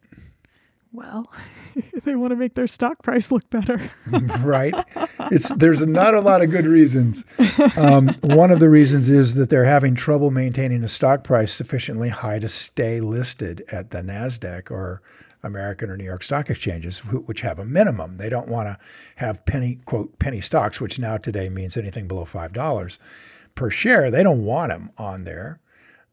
Well, 0.94 1.32
they 2.04 2.16
want 2.16 2.32
to 2.32 2.36
make 2.36 2.54
their 2.56 2.68
stock 2.68 3.02
price 3.02 3.32
look 3.32 3.50
better. 3.50 3.90
right? 4.42 4.76
It's 5.32 5.50
there's 5.50 5.86
not 5.86 6.14
a 6.14 6.20
lot 6.20 6.42
of 6.42 6.50
good 6.50 6.66
reasons. 6.66 7.24
Um, 7.78 8.10
one 8.22 8.52
of 8.52 8.60
the 8.60 8.70
reasons 8.70 9.08
is 9.08 9.36
that 9.36 9.50
they're 9.50 9.64
having 9.78 9.96
trouble 9.96 10.30
maintaining 10.32 10.84
a 10.84 10.90
stock 10.90 11.24
price 11.24 11.54
sufficiently 11.54 12.10
high 12.10 12.40
to 12.40 12.50
stay 12.50 13.00
listed 13.00 13.64
at 13.72 13.92
the 13.92 14.00
Nasdaq 14.02 14.70
or 14.72 15.02
American 15.44 15.90
or 15.90 15.98
New 15.98 16.04
York 16.04 16.24
Stock 16.24 16.50
Exchanges, 16.50 17.00
which 17.00 17.42
have 17.42 17.60
a 17.60 17.66
minimum. 17.66 18.18
They 18.18 18.30
don't 18.30 18.48
want 18.48 18.68
to 18.68 18.78
have 19.18 19.46
penny 19.46 19.80
quote 19.86 20.20
penny 20.20 20.42
stocks, 20.42 20.80
which 20.80 21.00
now 21.00 21.18
today 21.18 21.50
means 21.50 21.78
anything 21.78 22.08
below 22.08 22.26
five 22.26 22.54
dollars 22.54 23.00
per 23.56 23.70
share. 23.70 24.12
They 24.12 24.24
don't 24.24 24.46
want 24.46 24.72
them 24.72 24.92
on 24.98 25.24
there 25.24 25.60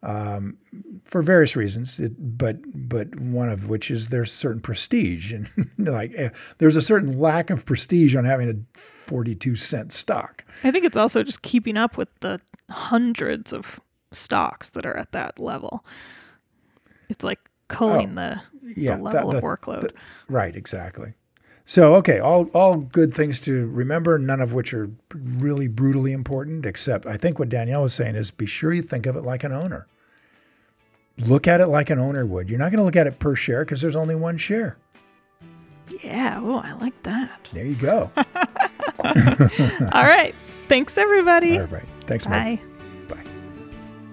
um, 0.03 0.59
for 1.05 1.23
various 1.23 1.57
reasons. 1.57 1.99
It, 1.99 2.13
but 2.19 2.59
but 2.75 3.15
one 3.19 3.49
of 3.49 3.69
which 3.69 3.91
is 3.91 4.11
there's 4.11 4.33
certain 4.33 4.61
prestige, 4.61 5.33
and 5.33 5.49
like 5.79 6.13
eh, 6.17 6.31
there's 6.59 6.77
a 6.77 6.83
certain 6.83 7.19
lack 7.19 7.51
of 7.51 7.65
prestige 7.67 8.15
on 8.15 8.25
having 8.25 8.51
a 8.51 8.79
42 8.79 9.57
cent 9.57 9.93
stock. 9.93 10.45
I 10.65 10.71
think 10.71 10.85
it's 10.85 10.97
also 10.97 11.23
just 11.23 11.43
keeping 11.43 11.77
up 11.77 11.97
with 11.97 12.09
the 12.21 12.41
hundreds 12.71 13.53
of 13.53 13.81
stocks 14.13 14.71
that 14.71 14.87
are 14.87 14.97
at 14.97 15.13
that 15.13 15.39
level. 15.39 15.85
It's 17.09 17.25
like 17.25 17.41
culling 17.69 18.19
oh, 18.19 18.41
the, 18.63 18.81
Yeah, 18.81 18.97
the 18.97 19.03
that- 19.05 19.27
level 19.27 19.37
of 19.37 19.43
workload. 19.45 19.81
the- 19.83 19.93
right, 20.29 20.55
exactly. 20.57 21.15
So 21.67 21.97
okay, 21.97 22.19
all 22.19 22.45
all 22.55 22.77
good 22.77 23.13
things 23.13 23.39
to 23.41 23.69
remember, 23.69 24.19
none 24.19 24.41
of 24.41 24.55
which 24.55 24.73
are 24.73 24.91
really 25.15 25.69
brutally 25.69 26.13
important. 26.13 26.65
Except 26.65 27.05
I 27.05 27.19
think 27.19 27.39
what 27.39 27.51
Danielle 27.51 27.83
was 27.83 27.93
saying 27.93 28.15
is 28.17 28.31
be 28.31 28.47
sure 28.47 28.73
you 28.73 28.81
think 28.81 29.05
of 29.05 29.17
it 29.17 29.23
like 29.23 29.45
an 29.45 29.53
owner. 29.53 29.87
Look 31.19 31.47
at 31.47 31.61
it 31.61 31.67
like 31.67 31.91
an 31.91 31.99
owner 31.99 32.25
would. 32.25 32.49
You're 32.49 32.59
not 32.59 32.71
going 32.71 32.79
to 32.79 32.85
look 32.85 32.97
at 32.97 33.07
it 33.07 33.19
per 33.19 33.35
share 33.37 33.65
because 33.67 33.83
there's 33.83 33.97
only 33.97 34.15
one 34.15 34.39
share. 34.39 34.79
yeah. 36.03 36.39
Oh, 36.43 36.57
I 36.59 36.73
like 36.73 37.03
that. 37.03 37.51
There 37.53 37.67
you 37.67 37.75
go. 37.75 38.11
All 39.05 40.05
right. 40.05 40.35
Thanks, 40.69 40.97
everybody. 40.99 41.59
all 41.59 41.65
right, 41.67 41.89
thanks, 42.07 42.27
Mike. 42.29 42.61